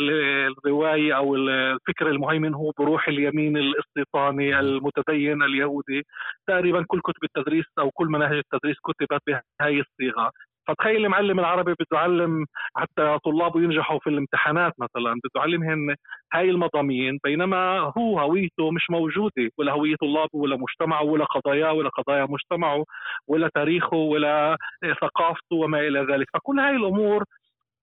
الرواية 0.00 1.16
أو 1.16 1.34
الفكر 1.36 2.10
المهيمن 2.10 2.54
هو 2.54 2.72
بروح 2.78 3.08
اليمين 3.08 3.56
الاستيطاني 3.56 4.60
المتدين 4.60 5.42
اليهودي. 5.42 6.02
تقريبا 6.48 6.84
كل 6.88 7.00
كتب 7.00 7.24
التدريس 7.24 7.64
أو 7.78 7.90
كل 7.90 8.06
مناهج 8.06 8.36
التدريس 8.36 8.76
كتبت 8.84 9.20
بهذه 9.26 9.80
الصيغة. 9.80 10.30
فتخيل 10.68 11.04
المعلم 11.04 11.40
العربي 11.40 11.72
بده 11.72 11.86
يعلم 11.92 12.46
حتى 12.76 13.18
طلابه 13.24 13.60
ينجحوا 13.60 13.98
في 13.98 14.10
الامتحانات 14.10 14.72
مثلا 14.78 15.12
بده 15.12 15.30
يعلمهم 15.36 15.94
هاي 16.34 16.50
المضامين 16.50 17.18
بينما 17.24 17.78
هو 17.98 18.20
هويته 18.20 18.70
مش 18.70 18.90
موجودة 18.90 19.50
ولا 19.58 19.72
هوية 19.72 19.96
طلابه 20.00 20.30
ولا 20.38 20.56
مجتمعه 20.56 21.02
ولا 21.02 21.24
قضاياه 21.24 21.72
ولا 21.72 21.88
قضايا 21.88 22.26
مجتمعه 22.30 22.84
ولا 23.28 23.50
تاريخه 23.54 23.96
ولا 23.96 24.56
ثقافته 25.00 25.56
وما 25.56 25.80
إلى 25.80 26.00
ذلك. 26.00 26.26
فكل 26.34 26.60
هاي 26.60 26.76
الأمور 26.76 27.24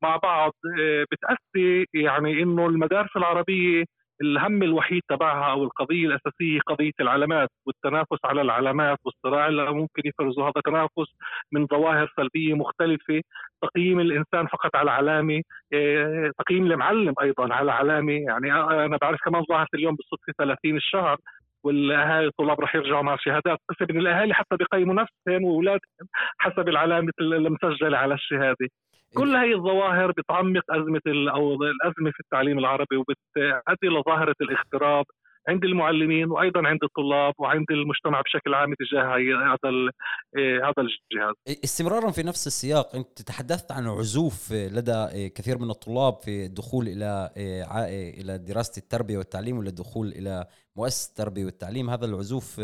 مع 0.03 0.17
بعض 0.17 0.51
آه، 0.79 1.05
بتأثي 1.11 1.85
يعني 1.93 2.43
إنه 2.43 2.65
المدارس 2.67 3.15
العربية 3.17 3.83
الهم 4.21 4.63
الوحيد 4.63 5.01
تبعها 5.09 5.51
أو 5.51 5.63
القضية 5.63 6.05
الأساسية 6.07 6.59
قضية 6.67 6.91
العلامات 6.99 7.49
والتنافس 7.65 8.17
على 8.25 8.41
العلامات 8.41 8.97
والصراع 9.05 9.47
اللي 9.47 9.71
ممكن 9.71 10.01
يفرزوا 10.05 10.43
هذا 10.43 10.61
تنافس 10.65 11.15
من 11.51 11.67
ظواهر 11.67 12.13
سلبية 12.17 12.53
مختلفة. 12.53 13.21
تقييم 13.61 13.99
الإنسان 13.99 14.47
فقط 14.47 14.75
على 14.75 14.91
علامة 14.91 15.41
إيه، 15.73 16.31
تقييم 16.39 16.65
المعلم 16.71 17.13
أيضا 17.21 17.53
على 17.53 17.71
علامة. 17.71 18.13
يعني 18.13 18.53
أنا 18.85 18.97
بعرف 19.01 19.19
كمان 19.25 19.43
ظاهرة 19.49 19.67
اليوم 19.73 19.95
بالصدفة 19.95 20.33
30 20.37 20.75
الشهر 20.77 21.17
والأهالي 21.63 22.27
الطلاب 22.27 22.61
رح 22.61 22.75
يرجعوا 22.75 23.01
مع 23.01 23.15
شهادات 23.19 23.57
قسم 23.69 23.85
من 23.89 23.99
الأهالي 23.99 24.33
حتى 24.33 24.57
بيقيموا 24.57 24.95
نفسهم 24.95 25.43
وأولادهم 25.43 26.07
حسب 26.37 26.69
العلامة 26.69 27.11
المسجلة 27.21 27.97
على 27.97 28.13
الشهادة. 28.13 28.69
كل 29.17 29.35
هي 29.35 29.53
الظواهر 29.53 30.11
بتعمق 30.11 30.63
أزمة 30.71 31.01
أو 31.07 31.53
الأزمة 31.53 32.11
في 32.11 32.19
التعليم 32.19 32.59
العربي 32.59 32.95
وبتؤدي 32.97 33.87
لظاهرة 33.87 34.35
الاغتراب. 34.41 35.05
عند 35.47 35.63
المعلمين 35.63 36.31
وأيضا 36.31 36.67
عند 36.67 36.79
الطلاب 36.83 37.33
وعند 37.37 37.65
المجتمع 37.71 38.21
بشكل 38.21 38.53
عام 38.53 38.73
تجاه 38.73 39.03
هذا 39.05 39.91
إيه، 40.37 40.57
هذا 40.57 40.73
الجهاز. 40.77 41.35
استمرارا 41.63 42.11
في 42.11 42.23
نفس 42.23 42.47
السياق. 42.47 42.95
أنت 42.95 43.21
تحدثت 43.21 43.71
عن 43.71 43.87
عزوف 43.87 44.51
لدى 44.51 45.29
كثير 45.29 45.57
من 45.57 45.69
الطلاب 45.69 46.13
في 46.21 46.45
الدخول 46.45 46.87
إلى 46.87 47.29
إيه، 47.37 48.21
إلى 48.21 48.37
دراسة 48.37 48.79
التربية 48.79 49.17
والتعليم 49.17 49.57
والدخول 49.57 50.07
إلى 50.07 50.45
مؤسسة 50.75 51.09
التربية 51.09 51.45
والتعليم. 51.45 51.89
هذا 51.89 52.05
العزوف 52.05 52.61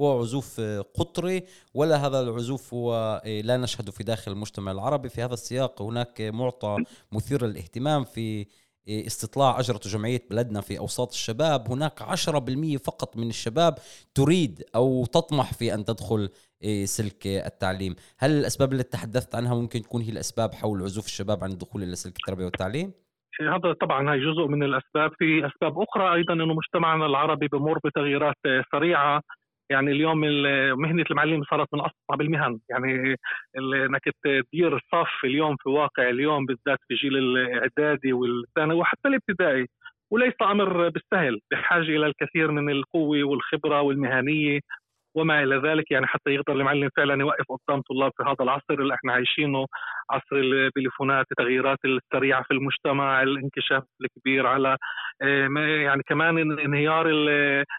هو 0.00 0.20
عزوف 0.20 0.60
قطري 0.94 1.42
ولا 1.74 2.06
هذا 2.06 2.20
العزوف 2.20 2.74
هو 2.74 3.22
لا 3.44 3.56
نشهده 3.56 3.92
في 3.92 4.04
داخل 4.04 4.32
المجتمع 4.32 4.72
العربي. 4.72 5.08
في 5.08 5.22
هذا 5.22 5.34
السياق 5.34 5.82
هناك 5.82 6.20
معطى 6.20 6.76
مثير 7.12 7.46
للاهتمام 7.46 8.04
في 8.04 8.46
استطلاع 8.88 9.60
أجرته 9.60 9.90
جمعية 9.90 10.22
بلدنا 10.30 10.60
في 10.60 10.78
أوساط 10.78 11.12
الشباب. 11.12 11.70
هناك 11.70 12.02
10% 12.02 12.76
فقط 12.76 13.16
من 13.16 13.28
الشباب 13.28 13.74
تريد 14.14 14.62
أو 14.74 15.04
تطمح 15.04 15.52
في 15.52 15.74
أن 15.74 15.84
تدخل 15.84 16.28
سلك 16.84 17.26
التعليم. 17.26 17.94
هل 18.18 18.30
الأسباب 18.30 18.72
اللي 18.72 18.82
تحدثت 18.82 19.34
عنها 19.34 19.54
ممكن 19.54 19.82
تكون 19.82 20.02
هي 20.02 20.10
الأسباب 20.10 20.54
حول 20.54 20.82
عزوف 20.82 21.06
الشباب 21.06 21.44
عن 21.44 21.50
الدخول 21.50 21.82
إلى 21.82 21.96
سلك 21.96 22.16
التربية 22.16 22.44
والتعليم؟ 22.44 22.92
هذا 23.40 23.72
طبعا 23.80 24.14
هي 24.14 24.18
جزء 24.18 24.46
من 24.46 24.62
الأسباب. 24.62 25.10
في 25.18 25.46
أسباب 25.46 25.78
أخرى 25.78 26.14
أيضا 26.14 26.34
إنه 26.34 26.54
مجتمعنا 26.54 27.06
العربي 27.06 27.48
بمر 27.48 27.78
بتغييرات 27.84 28.36
سريعة. 28.72 29.22
يعني 29.72 29.90
اليوم 29.92 30.20
مهنة 30.80 31.04
المعلم 31.10 31.44
صارت 31.44 31.68
من 31.74 31.80
أصعب 31.80 32.20
المهن. 32.20 32.58
يعني 32.70 33.16
إنك 33.58 34.02
تدير 34.24 34.78
صف 34.78 35.24
اليوم 35.24 35.56
في 35.56 35.68
واقع 35.68 36.10
اليوم 36.10 36.46
بالذات 36.46 36.78
في 36.88 36.94
جيل 36.94 37.16
الإعدادي 37.16 38.12
والثانوي 38.12 38.76
وحتى 38.80 39.08
الابتدائي. 39.08 39.66
وليس 40.10 40.34
أمر 40.42 40.88
بالسهل 40.88 41.40
بحاجة 41.50 41.82
إلى 41.96 42.06
الكثير 42.06 42.50
من 42.50 42.70
القوة 42.70 43.24
والخبرة 43.24 43.80
والمهنية. 43.80 44.60
وما 45.14 45.42
إلى 45.42 45.56
ذلك 45.56 45.90
يعني 45.90 46.06
حتى 46.06 46.30
يقدر 46.30 46.52
المعلم 46.52 46.88
فعلا 46.96 47.20
يوقف 47.20 47.44
قدام 47.48 47.82
طلاب 47.90 48.12
في 48.16 48.22
هذا 48.22 48.36
العصر 48.40 48.74
اللي 48.74 48.94
إحنا 48.94 49.12
عايشينه 49.12 49.66
عصر 50.10 50.36
التليفونات 50.36 51.26
التغييرات 51.30 51.78
السريعة 51.84 52.42
في 52.42 52.54
المجتمع 52.54 53.22
الانكشاف 53.22 53.82
الكبير 54.00 54.46
على 54.46 54.76
آه، 55.22 55.48
يعني 55.58 56.02
كمان 56.06 56.58
انهيار 56.58 57.06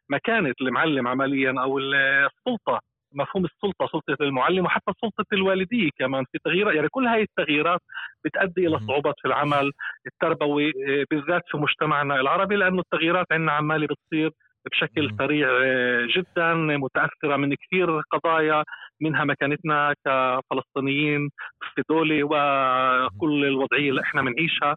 مكانة 0.10 0.54
المعلم 0.62 1.08
عمليا 1.08 1.56
أو 1.60 1.80
السلطة 1.80 2.80
مفهوم 3.14 3.46
السلطة 3.46 3.88
سلطة 3.92 4.24
المعلم 4.24 4.66
وحتى 4.66 4.92
سلطة 5.02 5.26
الوالديه 5.34 5.90
كمان 6.00 6.24
في 6.32 6.40
تغيير 6.46 6.72
يعني 6.72 6.88
كل 6.92 7.08
هذه 7.08 7.22
التغييرات 7.22 7.80
بتؤدي 8.26 8.68
إلى 8.68 8.80
صعوبات 8.88 9.16
في 9.22 9.28
العمل 9.28 9.72
التربوي 10.08 10.70
آه، 10.70 11.06
بالذات 11.12 11.42
في 11.48 11.58
مجتمعنا 11.58 12.20
العربي 12.20 12.56
لأنه 12.56 12.80
التغييرات 12.80 13.26
عندنا 13.32 13.52
عمالة 13.52 13.88
بتصير 13.88 14.32
بشكل 14.72 15.16
سريع 15.18 15.48
آه، 15.64 16.08
جدا 16.16 16.54
متأثرة 16.54 17.38
من 17.38 17.56
كثير 17.56 18.00
قضايا 18.00 18.64
منها 19.02 19.24
مكانتنا 19.24 19.94
كفلسطينيين 20.06 21.30
في 21.76 21.84
دولة 21.90 22.24
وكل 22.24 23.46
الوضعية 23.46 23.90
اللي 23.90 24.02
إحنا 24.02 24.22
بنعيشها 24.22 24.76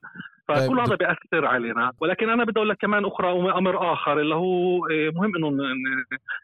فكل 0.48 0.76
طيب، 0.76 0.78
هذا 0.78 0.94
بيأثر 0.94 1.46
علينا. 1.46 1.92
ولكن 2.00 2.30
أنا 2.30 2.44
بدي 2.44 2.58
أقول 2.58 2.68
لك 2.68 2.76
كمان 2.80 3.04
أخرى 3.04 3.30
أمر 3.30 3.92
آخر 3.92 4.20
اللي 4.20 4.34
هو 4.34 4.86
آه، 4.86 5.10
مهم 5.14 5.36
إنه 5.36 5.48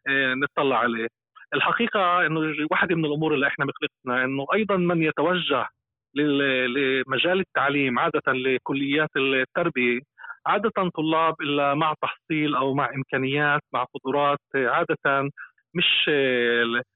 آه، 0.08 0.34
نطلع 0.34 0.78
عليه. 0.78 1.08
الحقيقة 1.54 2.26
إنه 2.26 2.40
واحدة 2.70 2.94
من 2.94 3.04
الأمور 3.04 3.34
اللي 3.34 3.46
إحنا 3.46 3.64
بقلقنا 3.64 4.24
إنه 4.24 4.46
أيضا 4.54 4.76
من 4.76 5.02
يتوجه 5.02 5.66
لمجال 6.14 7.40
التعليم 7.40 7.98
عادة 7.98 8.32
لكليات 8.32 9.08
التربية 9.16 10.00
عادة 10.46 10.90
طلاب 10.94 11.34
إلا 11.40 11.74
مع 11.74 11.94
تحصيل 12.02 12.54
أو 12.54 12.74
مع 12.74 12.90
إمكانيات 12.94 13.60
مع 13.74 13.84
قدرات 13.94 14.38
عادة 14.54 15.30
مش 15.74 16.08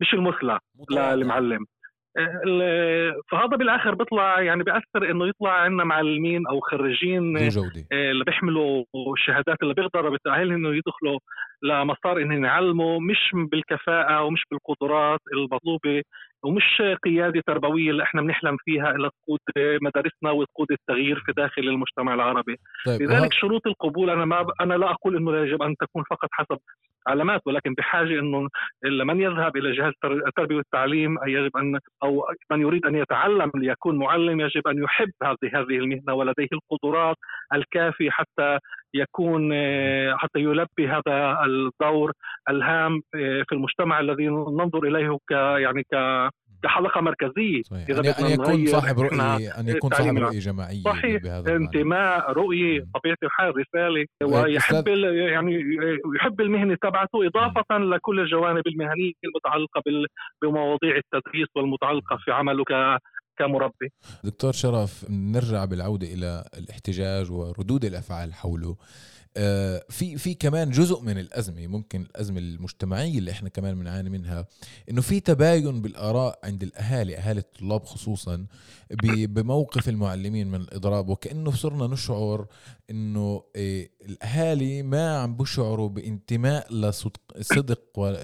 مش 0.00 0.14
المثلى 0.14 0.58
للمعلم 1.14 1.66
فهذا 3.30 3.56
بالآخر 3.56 3.94
بيطلع 3.94 4.40
يعني 4.40 4.62
بيأثر 4.62 5.10
إنه 5.10 5.28
يطلع 5.28 5.50
عندنا 5.50 5.84
معلمين 5.84 6.46
أو 6.46 6.60
خريجين 6.60 7.36
آه، 7.92 8.10
اللي 8.10 8.24
بيحملوا 8.24 8.84
الشهادات 9.14 9.56
اللي 9.62 9.74
بيقدروا 9.74 10.16
بتاهلهم 10.16 10.54
إنه 10.54 10.76
يدخلوا 10.76 11.18
لمسار 11.62 12.22
إنهم 12.22 12.44
يعلموا 12.44 13.00
مش 13.00 13.30
بالكفاءة 13.50 14.22
ومش 14.22 14.42
بالقدرات 14.50 15.20
المطلوبة. 15.32 16.02
ومش 16.44 16.82
قيادة 17.04 17.42
تربوية 17.46 17.90
اللي 17.90 18.02
إحنا 18.02 18.22
بنحلم 18.22 18.56
فيها 18.64 18.90
إلا 18.90 19.08
تقود 19.08 19.38
مدارسنا 19.82 20.30
وتقود 20.30 20.66
التغيير 20.72 21.22
في 21.26 21.32
داخل 21.32 21.62
المجتمع 21.62 22.14
العربي. 22.14 22.56
طيب 22.86 23.02
لذلك 23.02 23.32
شروط 23.32 23.66
القبول 23.66 24.10
أنا 24.10 24.24
ما 24.24 24.46
أنا 24.60 24.74
لا 24.74 24.90
أقول 24.90 25.16
إنه 25.16 25.36
يجب 25.36 25.62
أن 25.62 25.74
تكون 25.76 26.02
فقط 26.10 26.28
حسب 26.32 26.58
علامات 27.08 27.40
ولكن 27.46 27.74
بحاجة 27.74 28.20
إنه 28.20 28.48
من 28.84 29.20
يذهب 29.20 29.56
إلى 29.56 29.72
جهاز 29.72 29.92
التربية 30.04 30.56
والتعليم 30.56 31.16
يجب 31.26 31.56
ان 31.56 31.78
أو 32.02 32.26
من 32.50 32.60
يريد 32.60 32.86
أن 32.86 32.94
يتعلم 32.94 33.50
ليكون 33.54 33.98
معلم 33.98 34.40
يجب 34.40 34.68
أن 34.68 34.82
يحب 34.82 35.10
هذه 35.22 35.50
هذه 35.54 35.76
المهنة 35.78 36.14
ولديه 36.14 36.48
القدرات 36.52 37.16
الكافية 37.54 38.10
حتى 38.10 38.58
يكون 38.98 39.52
حتى 40.18 40.38
يلبي 40.38 40.88
هذا 40.88 41.38
الدور 41.46 42.12
الهام 42.50 43.02
في 43.12 43.52
المجتمع 43.52 44.00
الذي 44.00 44.28
ننظر 44.28 44.78
إليه 44.84 45.18
ك 45.28 45.32
يعني 45.32 45.82
ك 45.82 45.96
كحلقة 46.62 47.00
مركزية. 47.00 47.62
صحيح. 47.62 47.88
إذا 47.88 48.02
يعني 48.04 48.34
أن 48.34 48.40
يكون 48.40 48.66
صاحب 48.66 49.00
رؤية 49.00 49.60
أن 49.60 49.68
يكون 49.68 49.90
صاحب 49.90 50.18
رؤية 50.18 50.38
جماعية 50.38 50.82
صحيح. 50.82 51.22
انتماء 51.48 52.32
رؤية 52.32 52.84
طبيعة 52.94 53.16
الحال 53.22 53.54
رسالة 53.56 54.06
ويحب 54.22 54.88
يعني 54.88 55.64
يحب 56.16 56.40
المهنة 56.40 56.76
تبعته 56.82 57.26
إضافة 57.26 57.78
لكل 57.78 58.20
الجوانب 58.20 58.66
المهنية 58.66 59.12
المتعلقة 59.24 59.82
بمواضيع 60.42 60.96
التدريس 60.96 61.48
والمتعلقة 61.56 62.16
في 62.24 62.32
عمله 62.32 62.64
ك 62.64 62.98
كمربي. 63.38 63.92
دكتور 64.24 64.52
شرف 64.52 65.04
نرجع 65.10 65.64
بالعودة 65.64 66.06
إلى 66.06 66.48
الاحتجاج 66.58 67.30
وردود 67.30 67.84
الأفعال 67.84 68.34
حوله. 68.34 68.76
آه، 69.38 69.84
في 69.88 70.18
في 70.18 70.34
كمان 70.34 70.70
جزء 70.70 71.00
من 71.00 71.18
الأزمة 71.18 71.66
ممكن 71.66 72.00
الأزمة 72.02 72.38
المجتمعية 72.38 73.18
اللي 73.18 73.30
إحنا 73.30 73.48
كمان 73.48 73.78
بنعاني 73.78 74.10
منها 74.10 74.46
إنه 74.90 75.00
في 75.00 75.20
تباين 75.20 75.82
بالآراء 75.82 76.38
عند 76.44 76.62
الأهالي 76.62 77.16
أهالي 77.16 77.40
الطلاب 77.40 77.84
خصوصا 77.84 78.46
بموقف 79.02 79.88
المعلمين 79.88 80.50
من 80.50 80.60
الإضراب 80.60 81.08
وكأنه 81.08 81.50
صرنا 81.50 81.86
نشعر 81.86 82.46
إنه 82.90 83.42
آه، 83.56 83.88
الأهالي 84.08 84.82
ما 84.82 85.18
عم 85.18 85.36
بشعروا 85.36 85.88
بانتماء 85.88 86.74
لصدق 86.74 87.20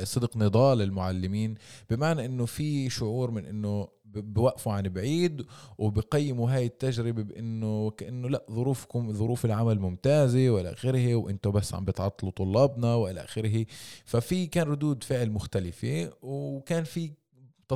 صدق 0.04 0.36
نضال 0.36 0.82
المعلمين 0.82 1.54
بمعنى 1.90 2.24
إنه 2.24 2.46
في 2.46 2.90
شعور 2.90 3.30
من 3.30 3.46
إنه 3.46 3.88
بوقفوا 4.14 4.72
عن 4.72 4.82
بعيد 4.82 5.46
وبقيموا 5.78 6.50
هاي 6.50 6.66
التجربة 6.66 7.22
بأنه 7.22 7.90
كأنه 7.90 8.28
لأ 8.28 8.44
ظروفكم 8.50 9.12
ظروف 9.12 9.44
العمل 9.44 9.78
ممتازة 9.80 10.50
وإلى 10.50 10.72
آخره 10.72 11.14
وأنتم 11.14 11.50
بس 11.50 11.74
عم 11.74 11.84
بتعطلوا 11.84 12.32
طلابنا 12.32 12.94
وإلى 12.94 13.24
آخره. 13.24 13.66
ففي 14.04 14.46
كان 14.46 14.66
ردود 14.66 15.04
فعل 15.04 15.30
مختلفة 15.30 16.12
وكان 16.22 16.84
في 16.84 17.10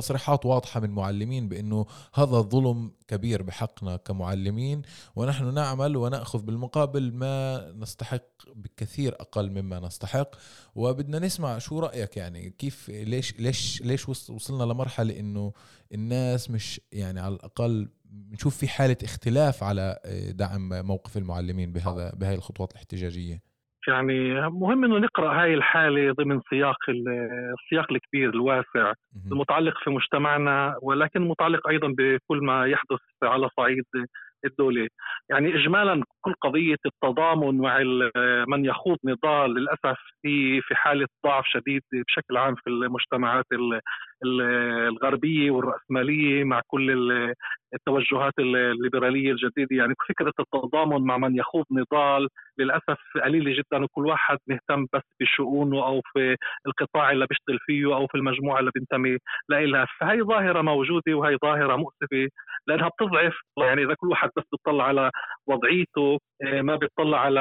تصريحات 0.01 0.45
واضحة 0.45 0.79
من 0.79 0.89
معلمين 0.89 1.49
بأنه 1.49 1.85
هذا 2.13 2.41
ظلم 2.41 2.91
كبير 3.07 3.43
بحقنا 3.43 3.97
كمعلمين 3.97 4.81
ونحن 5.15 5.53
نعمل 5.53 5.97
ونأخذ 5.97 6.41
بالمقابل 6.41 7.13
ما 7.13 7.71
نستحق 7.71 8.23
بكثير 8.55 9.15
أقل 9.19 9.49
مما 9.49 9.79
نستحق. 9.79 10.29
وبدنا 10.75 11.19
نسمع 11.19 11.57
شو 11.57 11.79
رأيك 11.79 12.17
يعني؟ 12.17 12.49
كيف 12.49 12.89
ليش 12.89 13.39
ليش 13.39 13.81
ليش 13.81 14.09
وصلنا 14.09 14.63
لمرحلة 14.63 15.19
إنه 15.19 15.53
الناس 15.93 16.51
مش 16.51 16.81
يعني 16.91 17.19
على 17.19 17.35
الأقل 17.35 17.89
بنشوف 18.05 18.57
في 18.57 18.67
حالة 18.67 18.97
اختلاف 19.03 19.63
على 19.63 19.99
دعم 20.35 20.85
موقف 20.85 21.17
المعلمين 21.17 21.71
بهذا 21.71 22.11
بهاي 22.15 22.35
الخطوات 22.35 22.71
الاحتجاجية؟ 22.71 23.41
يعني 23.87 24.49
مهم 24.49 24.83
إنه 24.83 24.97
نقرأ 24.97 25.41
هاي 25.41 25.53
الحالة 25.53 26.11
ضمن 26.11 26.41
سياق 26.49 26.77
السياق 26.89 27.91
الكبير 27.91 28.29
الواسع 28.29 28.93
المتعلق 29.31 29.77
في 29.83 29.89
مجتمعنا 29.89 30.75
ولكن 30.81 31.21
متعلق 31.21 31.67
أيضا 31.67 31.87
بكل 31.97 32.37
ما 32.37 32.65
يحدث 32.65 32.99
على 33.23 33.49
صعيد 33.57 33.83
الدولة. 34.45 34.87
يعني 35.29 35.55
إجمالا 35.55 36.03
كل 36.21 36.33
قضية 36.41 36.77
التضامن 36.85 37.57
مع 37.57 37.79
من 38.47 38.65
يخوض 38.65 38.97
نضال 39.05 39.53
للأسف 39.53 39.97
في 40.21 40.61
في 40.61 40.75
حالة 40.75 41.07
ضعف 41.25 41.45
شديد 41.45 41.81
بشكل 41.93 42.37
عام 42.37 42.55
في 42.55 42.69
المجتمعات 42.69 43.45
الغربية 44.23 45.51
والرأسمالية 45.51 46.43
مع 46.43 46.61
كل 46.67 46.91
التوجهات 47.73 48.33
الليبرالية 48.39 49.31
الجديدة. 49.31 49.67
يعني 49.71 49.93
فكرة 50.09 50.33
التضامن 50.39 51.01
مع 51.01 51.17
من 51.17 51.35
يخوض 51.35 51.65
نضال 51.71 52.27
للأسف 52.59 52.97
قليلة 53.23 53.51
جدا 53.51 53.83
وكل 53.83 54.05
واحد 54.05 54.37
مهتم 54.47 54.85
بس 54.93 55.01
بشؤونه 55.21 55.85
أو 55.85 56.01
في 56.13 56.35
القطاع 56.67 57.11
اللي 57.11 57.27
بيشتغل 57.29 57.59
فيه 57.65 57.95
أو 57.95 58.07
في 58.07 58.15
المجموعة 58.15 58.59
اللي 58.59 58.71
بينتمي 58.75 59.17
لها 59.49 59.85
فهي 59.99 60.21
ظاهرة 60.21 60.61
موجودة 60.61 61.13
وهي 61.13 61.37
ظاهرة 61.43 61.75
مؤسفة 61.75 62.29
لأنها 62.67 62.87
بتضعف. 62.89 63.33
يعني 63.57 63.83
إذا 63.83 63.93
كل 63.97 64.07
واحد 64.07 64.29
بس 64.37 64.43
بيطلع 64.51 64.83
على 64.83 65.11
وضعيته 65.47 66.19
آه، 66.43 66.61
ما 66.61 66.75
بيطلع 66.75 67.19
على 67.19 67.39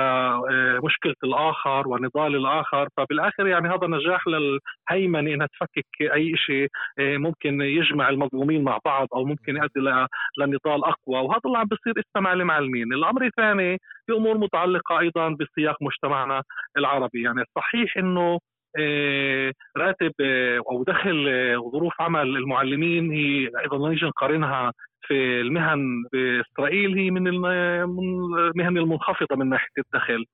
آه، 0.51 0.81
مشكلة 0.85 1.15
الآخر 1.25 1.89
ونضال 1.89 2.37
الآخر. 2.37 2.89
فبالآخر 2.97 3.47
يعني 3.47 3.69
هذا 3.69 3.87
نجاح 3.87 4.25
للهيمنة 4.27 5.35
إنها 5.35 5.47
تفكك 5.47 6.13
أي 6.13 6.37
شيء 6.37 6.66
ممكن 6.99 7.61
يجمع 7.61 8.09
المظلومين 8.09 8.65
مع 8.65 8.79
بعض 8.85 9.09
أو 9.15 9.25
ممكن 9.25 9.57
يؤدي 9.57 10.07
لنضال 10.39 10.85
أقوى. 10.85 11.21
وهذا 11.21 11.41
اللي 11.47 11.59
عم 11.59 11.67
بيصير 11.67 12.05
استمع 12.07 12.35
لمعلمين. 12.35 12.93
الأمر 12.93 13.27
الثاني 13.27 13.79
في 14.07 14.13
أمور 14.13 14.39
متعلقة 14.39 14.99
أيضا 14.99 15.29
بسياق 15.29 15.77
مجتمعنا 15.83 16.43
العربي. 16.79 17.23
يعني 17.23 17.45
صحيح 17.57 17.97
إنه 17.97 18.39
آه، 18.79 19.53
راتب 19.77 20.13
آه، 20.21 20.63
أو 20.71 20.85
دخل 20.85 21.27
ظروف 21.73 21.93
عمل 22.01 22.37
المعلمين 22.37 23.13
هي 23.13 23.51
أيضا 23.61 23.89
نيجي 23.89 24.07
نقارنها 24.07 24.73
في 25.07 25.41
المهن 25.41 26.03
بإسرائيل 26.13 26.99
هي 26.99 27.11
من 27.11 27.29
المهن 27.29 28.79
المنخفضة 28.79 29.37
من 29.37 29.49
ناحية 29.49 29.73
الدخل. 29.79 30.25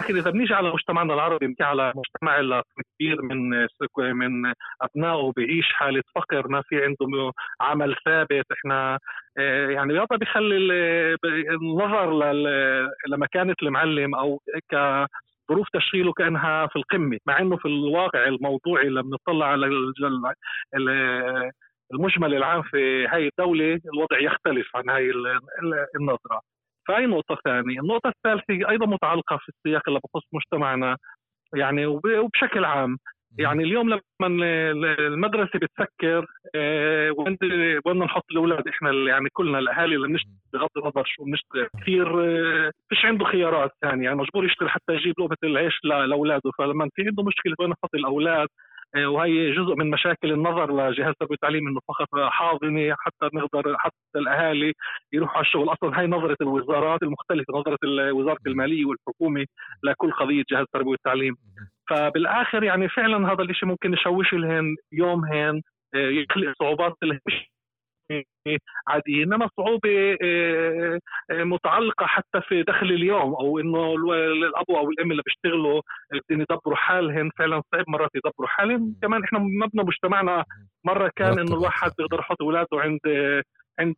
لكن 0.00 0.16
إذا 0.16 0.30
بنيجي 0.30 0.54
على 0.54 0.70
مجتمعنا 0.70 1.14
العربي 1.14 1.46
بنحكي 1.46 1.64
على 1.64 1.92
مجتمع 1.96 2.62
كبير 2.98 3.22
من 3.22 3.66
من 3.98 4.52
أبنائه 4.82 5.32
بيعيش 5.36 5.72
حالة 5.72 6.02
فقر 6.14 6.48
ما 6.48 6.62
في 6.62 6.84
عنده 6.84 7.32
عمل 7.60 7.96
ثابت 8.04 8.44
إحنا 8.52 8.98
يعني 9.70 9.92
هذا 9.98 10.06
بيخلي 10.20 10.56
النظر 11.50 12.32
لمكانة 13.08 13.54
المعلم 13.62 14.14
أو 14.14 14.40
ك 14.72 15.06
ظروف 15.50 15.68
تشغيله 15.72 16.12
كأنها 16.12 16.66
في 16.66 16.76
القمة 16.76 17.18
مع 17.26 17.38
إنه 17.38 17.56
في 17.56 17.68
الواقع 17.68 18.26
الموضوعي 18.26 18.88
لما 18.88 19.16
نطلع 19.28 19.46
على 19.46 19.66
المجمل 21.92 22.34
العام 22.34 22.62
في 22.62 23.06
هاي 23.06 23.28
الدولة 23.28 23.80
الوضع 23.94 24.18
يختلف 24.20 24.76
عن 24.76 24.90
هاي 24.90 25.10
النظرة. 25.96 26.55
فهي 26.88 27.06
نقطة 27.06 27.38
ثانية؟ 27.44 27.80
النقطة 27.80 28.08
الثالثة 28.08 28.70
أيضا 28.70 28.86
متعلقة 28.86 29.36
في 29.36 29.48
السياق 29.48 29.82
اللي 29.88 30.00
بخص 30.04 30.26
مجتمعنا 30.32 30.96
يعني 31.54 31.86
وبشكل 31.86 32.64
عام. 32.64 32.96
يعني 33.38 33.64
اليوم 33.64 33.88
لما 33.90 34.00
المدرسة 34.98 35.58
بتفكر 35.58 36.26
آه، 36.54 37.10
وين 37.10 37.36
بدنا 37.86 38.04
نحط 38.04 38.24
الأولاد؟ 38.30 38.68
إحنا 38.68 38.90
يعني 38.90 39.28
كلنا 39.32 39.58
الأهالي 39.58 39.96
اللي 39.96 40.08
بنشتري 40.08 40.32
بغض 40.52 40.68
النظر 40.76 41.04
شو 41.06 41.24
بنشتري 41.24 41.68
كثير 41.82 42.24
آه، 42.24 42.72
فيش 42.88 43.04
عنده 43.04 43.24
خيارات 43.24 43.70
ثانية. 43.82 44.04
يعني 44.04 44.16
مجبور 44.16 44.44
يشتري 44.44 44.68
حتى 44.68 44.92
يجيب 44.92 45.14
لقمة 45.18 45.36
العيش 45.44 45.74
لأولاده. 45.84 46.50
فلما 46.58 46.88
في 46.94 47.02
عنده 47.02 47.22
مشكلة 47.22 47.54
وين 47.60 47.70
نحط 47.70 47.94
الأولاد؟ 47.94 48.48
آه، 48.48 48.75
وهي 48.96 49.52
جزء 49.52 49.74
من 49.74 49.90
مشاكل 49.90 50.32
النظر 50.32 50.70
لجهاز 50.72 51.08
التربيه 51.08 51.30
والتعليم 51.30 51.68
إنه 51.68 51.80
فقط 51.88 52.08
حاضنة 52.14 52.94
حتى 52.98 53.28
نقدر 53.34 53.76
حتى 53.78 53.94
الأهالي 54.16 54.72
يروحوا 55.12 55.36
على 55.36 55.46
الشغل. 55.46 55.68
أصلا 55.68 56.00
هاي 56.00 56.06
نظرة 56.06 56.36
الوزارات 56.40 57.02
المختلفة 57.02 57.54
نظرة 57.54 58.12
وزارة 58.12 58.40
المالية 58.46 58.84
والحكومة 58.84 59.46
لكل 59.82 60.12
قضية 60.12 60.44
جهاز 60.50 60.62
التربيه 60.62 60.90
والتعليم. 60.90 61.36
فبالآخر 61.90 62.64
يعني 62.64 62.88
فعلا 62.88 63.32
هذا 63.32 63.42
الشيء 63.42 63.68
ممكن 63.68 63.92
يشوش 63.92 64.34
لهم 64.34 64.76
يومهن 64.92 65.62
آه، 65.94 65.98
يخلق 65.98 66.54
صعوبات 66.58 66.96
لهم 67.02 67.20
عادية 68.88 69.24
إنما 69.24 69.48
صعوبة 69.56 70.16
آه، 70.22 70.98
آه، 71.30 71.44
متعلقة 71.44 72.06
حتى 72.06 72.40
في 72.48 72.62
دخل 72.62 72.86
اليوم 72.86 73.34
أو 73.34 73.58
إنه 73.58 73.94
الأبو 73.94 74.76
أو 74.78 74.90
الأم 74.90 75.10
اللي 75.10 75.22
بيشتغلوا 75.26 75.82
بدهم 76.12 76.40
يدبروا 76.40 76.76
حالهم 76.76 77.30
فعلا 77.38 77.62
صعب 77.72 77.84
مرات 77.88 78.10
يدبروا 78.14 78.48
حالهم. 78.48 78.94
كمان 79.02 79.24
إحنا 79.24 79.38
مبنى 79.38 79.84
مجتمعنا 79.84 80.44
مرة 80.84 81.10
كان 81.16 81.38
إنه 81.38 81.54
الواحد 81.54 81.90
بيقدر 81.98 82.18
يحط 82.18 82.42
أولاده 82.42 82.68
عند 82.72 83.00
عند 83.78 83.94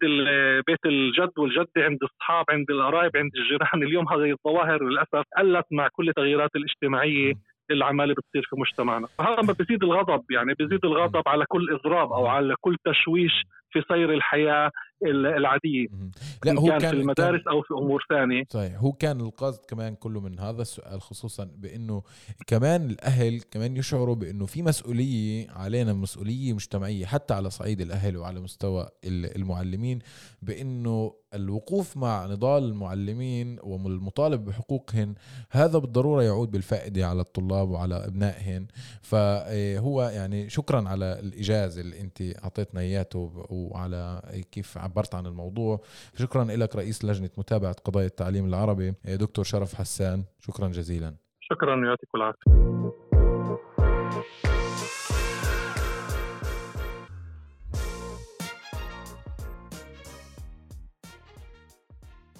بيت 0.67 0.87
الجد 0.87 1.39
والجدة 1.39 1.69
عند 1.77 1.99
الأصحاب 2.03 2.45
عند 2.51 2.71
القرايب 2.71 3.17
عند 3.17 3.31
الجيران. 3.37 3.83
اليوم 3.83 4.09
هذه 4.09 4.31
الظواهر 4.33 4.83
للأسف 4.85 5.23
قلت 5.39 5.67
مع 5.73 5.89
كل 5.93 6.09
التغييرات 6.09 6.51
الاجتماعية 6.57 7.33
اللي 7.71 7.85
عمالة 7.85 8.15
بتصير 8.15 8.47
في 8.51 8.57
مجتمعنا. 8.61 9.07
فهذا 9.07 9.43
ما 9.43 9.53
بزيد 9.53 9.85
الغضب 9.85 10.31
يعني 10.31 10.55
بزيد 10.59 10.85
الغضب 10.85 11.23
على 11.27 11.45
كل 11.49 11.71
إضراب 11.71 12.13
أو 12.13 12.27
على 12.27 12.55
كل 12.61 12.77
تشويش 12.85 13.33
في 13.73 13.83
سير 13.89 14.15
الحياة 14.15 14.71
العادية 15.37 15.87
لا 16.45 16.61
هو 16.61 16.67
كان, 16.67 16.79
كان 16.79 16.91
في 16.91 16.97
المدارس 16.97 17.43
كان 17.43 17.53
أو 17.53 17.63
في 17.63 17.75
أمور 17.75 18.05
ثانية. 18.09 18.43
صحيح 18.51 18.79
هو 18.79 18.93
كان 18.93 19.21
القصد 19.21 19.65
كمان 19.67 19.95
كله 19.95 20.21
من 20.21 20.39
هذا 20.39 20.63
السؤال 20.63 21.01
خصوصا 21.03 21.45
بإنه 21.45 22.03
كمان 22.47 22.91
الأهل 22.91 23.41
كمان 23.51 23.77
يشعروا 23.77 24.15
بإنه 24.15 24.47
في 24.47 24.63
مسؤولية 24.63 25.51
علينا 25.51 25.93
مسؤولية 25.93 26.53
مجتمعية 26.53 27.07
حتى 27.07 27.35
على 27.35 27.51
صعيد 27.51 27.81
الأهل 27.81 28.17
وعلى 28.17 28.41
مستوى 28.41 28.89
المعلمين 29.05 29.99
بإنه 30.43 31.15
الوقوف 31.35 31.97
مع 31.97 32.27
نضال 32.27 32.65
المعلمين 32.65 33.59
والمطالب 33.63 34.45
بحقوقهن 34.45 35.15
هذا 35.51 35.79
بالضرورة 35.79 36.23
يعود 36.23 36.51
بالفائدة 36.51 37.07
على 37.07 37.21
الطلاب 37.21 37.69
وعلى 37.69 38.07
أبنائهن. 38.07 38.67
فهو 39.03 40.03
يعني 40.03 40.51
شكرا 40.51 40.89
على 40.89 41.21
الإجازة 41.21 41.81
اللي 41.81 42.01
أنت 42.01 42.23
أعطيتنا 42.45 42.81
إياته 42.81 43.47
وعلى 43.59 44.23
كيف 44.53 44.79
عبرت 44.79 45.15
عن 45.15 45.27
الموضوع. 45.27 45.81
شكرا 46.15 46.45
لك 46.45 46.77
رئيس 46.77 47.05
لجنة 47.05 47.31
متابعة 47.37 47.77
قضايا 47.85 48.07
التعليم 48.07 48.47
العربي 48.47 48.95
دكتور 49.05 49.45
شرف 49.45 49.75
حسان. 49.75 50.25
شكرا 50.41 50.69
جزيلا. 50.69 51.15
شكرا 51.41 51.87
يعطيكم 51.87 52.19
العافية. 52.19 52.49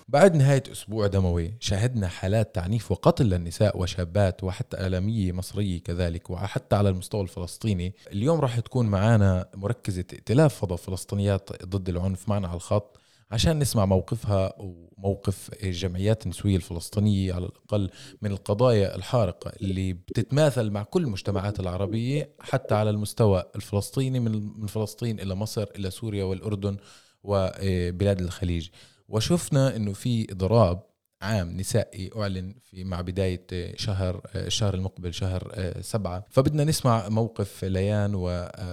بعد 0.09 0.37
نهاية 0.37 0.63
أسبوع 0.73 1.07
دموي 1.07 1.55
شاهدنا 1.61 2.09
حالات 2.09 2.55
تعنيف 2.55 2.93
وقتل 2.93 3.25
للنساء 3.27 3.79
وشابات 3.81 4.45
وحتى 4.45 4.87
آلامية 4.87 5.33
مصرية 5.33 5.83
كذلك 5.83 6.31
وحتى 6.31 6.77
على 6.77 6.89
المستوى 6.89 7.23
الفلسطيني. 7.23 7.95
اليوم 8.13 8.41
راح 8.41 8.61
تكون 8.61 8.87
معنا 8.87 9.49
مركزة 9.55 10.05
ائتلاف 10.13 10.55
فضاء 10.55 10.79
فلسطينيات 10.79 11.65
ضد 11.65 11.89
العنف 11.89 12.29
معنا 12.29 12.49
على 12.49 12.57
الخط 12.57 13.01
عشان 13.31 13.59
نسمع 13.59 13.87
موقفها 13.87 14.53
وموقف 14.59 15.51
الجمعيات 15.63 16.25
النسوية 16.25 16.57
الفلسطينية 16.57 17.35
على 17.35 17.47
الأقل 17.47 17.91
من 18.23 18.31
القضايا 18.31 18.97
الحارقة 18.97 19.53
اللي 19.63 19.93
بتتماثل 19.93 20.71
مع 20.71 20.83
كل 20.83 21.03
المجتمعات 21.05 21.61
العربية 21.61 22.31
حتى 22.41 22.75
على 22.75 22.91
المستوى 22.91 23.45
الفلسطيني 23.57 24.21
من 24.21 24.67
فلسطين 24.67 25.21
إلى 25.21 25.35
مصر 25.35 25.67
إلى 25.77 25.91
سوريا 25.91 26.25
والأردن 26.25 26.77
وبلاد 27.23 28.21
الخليج. 28.21 28.69
وشفنا 29.09 29.77
إنه 29.77 29.93
في 29.93 30.27
إضراب 30.33 30.83
عام 31.23 31.49
نسائي 31.57 32.11
أعلن 32.17 32.55
في 32.63 32.85
مع 32.85 33.01
بداية 33.01 33.47
شهر 33.77 34.21
الشهر 34.35 34.75
المقبل 34.75 35.15
شهر 35.15 35.43
سبعة. 35.81 36.27
فبدنا 36.31 36.65
نسمع 36.65 37.09
موقف 37.09 37.65
ليان 37.65 38.15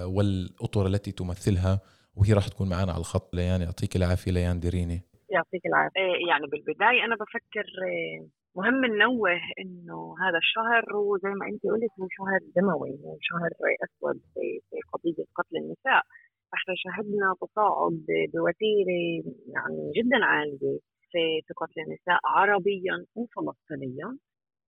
والأطر 0.04 0.86
التي 0.86 1.12
تمثلها 1.12 1.80
وهي 2.16 2.32
راح 2.32 2.48
تكون 2.48 2.68
معنا 2.68 2.92
على 2.92 3.00
الخط. 3.00 3.34
ليان 3.34 3.62
يعطيك 3.62 3.96
العافية. 3.96 4.32
ليان 4.32 4.60
ديريني. 4.60 5.02
يعطيك 5.30 5.66
العافية. 5.66 6.00
إيه، 6.00 6.28
يعني 6.28 6.46
بالبداية 6.46 7.04
أنا 7.04 7.14
بفكر 7.14 7.66
إيه، 7.88 8.28
مهم 8.56 8.84
ننوه 8.84 9.30
إنه 9.60 10.14
هذا 10.24 10.38
الشهر 10.38 10.82
هو 10.96 11.18
زي 11.24 11.28
ما 11.28 11.46
انت 11.46 11.62
قلت 11.62 11.92
هو 12.00 12.06
شهر 12.18 12.40
دموي 12.56 12.90
هو 13.04 13.16
شهر 13.20 13.50
أسود 13.84 14.20
في 14.34 14.78
قضيه 14.92 15.24
قتل 15.36 15.56
النساء. 15.62 16.02
إحنا 16.54 16.74
شهدنا 16.76 17.34
تصاعد 17.40 18.04
بوتيرة 18.34 19.22
يعني 19.54 19.92
جدا 19.96 20.24
عالية 20.24 20.78
في 21.10 21.42
في 21.46 21.54
قتل 21.56 21.80
النساء 21.86 22.20
عربيا 22.24 23.06
وفلسطينيا 23.14 24.18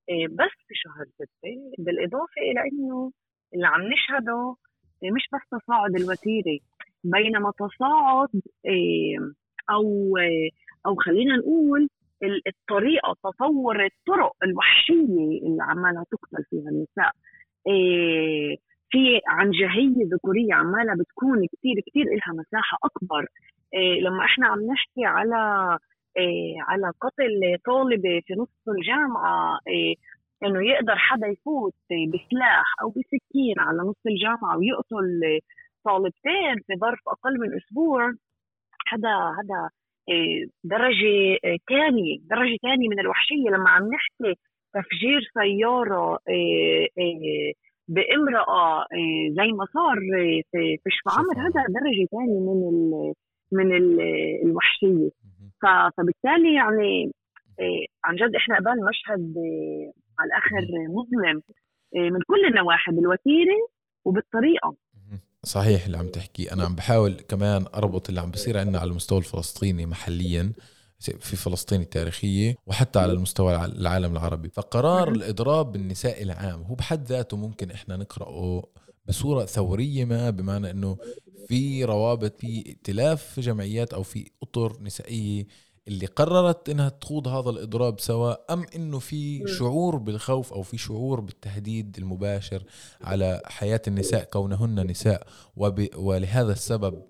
إيه، 0.08 0.26
بس 0.28 0.54
في 0.68 0.74
شهر 0.74 1.04
ستة 1.14 1.74
بالإضافة 1.78 2.40
إلى 2.50 2.60
أنه 2.72 3.12
اللي 3.54 3.66
عم 3.66 3.82
نشهده 3.82 4.56
إيه، 5.02 5.10
مش 5.10 5.28
بس 5.32 5.60
تصاعد 5.62 5.94
الوتيرة 6.00 6.58
بينما 7.04 7.52
تصاعد 7.58 8.28
إيه، 8.66 9.18
أو 9.70 10.16
أو 10.86 10.94
خلينا 10.96 11.36
نقول 11.36 11.88
الطريقة 12.46 13.14
تطور 13.24 13.84
الطرق 13.84 14.32
الوحشية 14.44 14.94
اللي 15.46 15.62
عمالها 15.62 16.04
تقتل 16.10 16.44
فيها 16.50 16.68
النساء 16.70 17.12
في 18.90 19.20
عنجهيه 19.28 19.94
ذكورية 20.14 20.54
عمالة 20.54 20.94
بتكون 20.94 21.46
كثير 21.46 21.74
كثير 21.86 22.04
لها 22.04 22.34
مساحة 22.34 22.78
أكبر. 22.84 23.26
إيه 23.74 24.00
لما 24.00 24.24
إحنا 24.24 24.46
عم 24.48 24.60
نحكي 24.72 25.04
على 25.04 25.38
إيه 26.16 26.54
على 26.62 26.92
قتل 27.00 27.56
طالبه 27.66 28.20
في 28.26 28.34
نص 28.34 28.68
الجامعة 28.68 29.58
إيه 29.68 29.94
إنه 30.44 30.66
يقدر 30.66 30.96
حدا 30.96 31.26
يفوت 31.26 31.74
بسلاح 31.90 32.64
أو 32.82 32.88
بسكين 32.88 33.54
على 33.58 33.78
نص 33.78 33.96
الجامعة 34.06 34.58
ويقتل 34.58 35.40
طالبتين 35.84 36.54
في 36.66 36.74
ظرف 36.80 36.98
أقل 37.08 37.40
من 37.40 37.56
أسبوع 37.56 38.12
هذا 38.92 39.14
هذا 39.16 39.70
إيه 40.08 40.46
درجة 40.64 41.38
ثانية 41.68 42.18
درجة 42.30 42.56
ثانية 42.62 42.88
من 42.88 43.00
الوحشية. 43.00 43.48
لما 43.50 43.70
عم 43.70 43.82
نحكي 43.94 44.34
تفجير 44.74 45.20
إيه 46.28 46.88
إيه 46.98 47.52
بامرأة 47.88 48.80
آه، 48.80 49.28
زي 49.30 49.52
ما 49.52 49.66
صار 49.74 49.96
آه، 49.96 50.42
في 50.52 50.76
في 50.84 50.90
شفعمر 50.90 51.36
هذا 51.38 51.64
درجة 51.68 52.08
ثانية 52.10 52.40
من 52.40 52.68
ال 52.68 53.14
من 53.52 53.76
ال 53.76 54.00
الوحشية. 54.44 55.10
فبالتالي 55.96 56.54
يعني 56.54 57.12
آه، 57.60 57.86
عن 58.04 58.16
جد 58.16 58.34
إحنا 58.36 58.56
قبل 58.56 58.84
مشهد 58.88 59.34
على 60.18 60.28
الآخر 60.28 60.66
مظلم 60.88 61.42
من 61.94 62.20
كل 62.26 62.46
النواحي 62.48 62.92
بالوتيرة 62.92 63.68
وبالطريقة. 64.04 64.76
صحيح 65.42 65.84
اللي 65.86 65.98
عم 65.98 66.08
تحكي. 66.08 66.52
أنا 66.52 66.64
عم 66.64 66.74
بحاول 66.74 67.12
كمان 67.12 67.64
أربط 67.74 68.08
اللي 68.08 68.20
عم 68.20 68.30
بصير 68.30 68.58
عندنا 68.58 68.78
على 68.78 68.90
المستوى 68.90 69.18
الفلسطيني 69.18 69.86
محليا. 69.86 70.52
في 71.00 71.36
فلسطين 71.36 71.80
التاريخية 71.80 72.56
وحتى 72.66 72.98
على 72.98 73.12
المستوى 73.12 73.64
العالم 73.64 74.12
العربي. 74.12 74.48
فقرار 74.48 75.08
الإضراب 75.12 75.72
بالنساء 75.72 76.22
العام 76.22 76.62
هو 76.62 76.74
بحد 76.74 77.06
ذاته 77.06 77.36
ممكن 77.36 77.70
إحنا 77.70 77.96
نقرأه 77.96 78.62
بصورة 79.08 79.44
ثورية 79.44 80.04
ما 80.04 80.30
بمعنى 80.30 80.70
أنه 80.70 80.96
في 81.48 81.84
روابط 81.84 82.40
في 82.40 82.64
ائتلاف 82.66 83.40
جمعيات 83.40 83.94
أو 83.94 84.02
في 84.02 84.30
أطر 84.42 84.82
نسائية 84.82 85.46
اللي 85.88 86.06
قررت 86.06 86.68
إنها 86.68 86.88
تخوض 86.88 87.28
هذا 87.28 87.50
الإضراب 87.50 88.00
سواء 88.00 88.44
أم 88.50 88.66
إنه 88.76 88.98
في 88.98 89.44
شعور 89.58 89.96
بالخوف 89.96 90.52
أو 90.52 90.62
في 90.62 90.78
شعور 90.78 91.20
بالتهديد 91.20 91.96
المباشر 91.98 92.64
على 93.00 93.42
حياة 93.46 93.82
النساء 93.88 94.24
كونهن 94.24 94.86
نساء. 94.86 95.26
ولهذا 95.96 96.52
السبب 96.52 97.02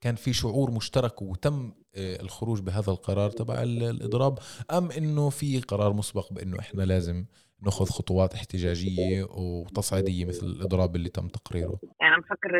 كان 0.00 0.14
في 0.14 0.32
شعور 0.32 0.70
مشترك 0.70 1.22
وتم 1.22 1.72
الخروج 1.96 2.60
بهذا 2.62 2.90
القرار 2.92 3.30
تبع 3.30 3.62
الإضراب 3.62 4.38
أم 4.78 4.90
إنه 4.90 5.30
في 5.30 5.60
قرار 5.60 5.92
مسبق 5.92 6.32
بإنه 6.32 6.58
إحنا 6.60 6.82
لازم 6.82 7.24
نأخذ 7.64 7.84
خطوات 7.84 8.34
احتجاجية 8.34 9.24
وتصعيدية 9.38 10.24
مثل 10.24 10.46
الإضراب 10.46 10.96
اللي 10.96 11.08
تم 11.08 11.28
تقريره؟ 11.28 11.78
يعني 12.00 12.16
بفكر 12.22 12.50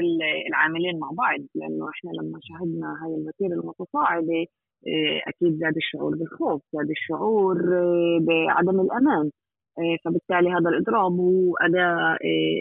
العاملين 0.48 0.98
مع 0.98 1.10
بعض 1.10 1.40
لأنه 1.54 1.88
إحنا 1.90 2.10
لما 2.10 2.38
شاهدنا 2.42 2.88
هاي 3.02 3.14
الوتيره 3.14 3.60
المتصاعدة 3.60 4.46
آه، 4.86 5.28
أكيد 5.28 5.58
زاد 5.60 5.76
الشعور 5.76 6.16
بالخوف 6.16 6.62
زاد 6.72 6.90
الشعور 6.90 7.56
آه، 7.56 8.18
بعدم 8.28 8.80
الأمان 8.80 9.30
آه، 9.78 9.96
فبالتالي 10.04 10.50
هذا 10.50 10.68
الإضراب 10.68 11.12
هو 11.12 11.56
اداه 11.56 12.16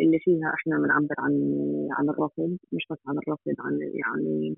اللي 0.06 0.20
فيها 0.20 0.54
إحنا 0.58 0.78
بنعبر 0.78 1.16
عن 1.20 1.34
عن 1.92 2.10
الرفض 2.10 2.58
مش 2.72 2.84
بس 2.92 2.98
عن 3.08 3.16
الرفض 3.18 3.56
عن 3.60 3.80
يعني 3.82 4.56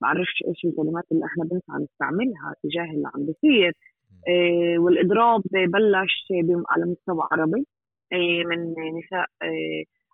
بعرفش 0.00 0.42
إيش 0.48 0.64
الكلمات 0.64 1.04
اللي 1.12 1.24
إحنا 1.24 1.44
بنسعى 1.44 1.82
نستعملها 1.84 2.54
تجاه 2.62 2.90
اللي 2.94 3.10
عم 3.14 3.26
بيصير. 3.26 3.72
والإضراب 4.78 5.42
بلش 5.52 6.26
على 6.70 6.84
مستوى 6.84 7.28
عربي. 7.32 7.66
من 8.46 8.74
نساء 8.98 9.26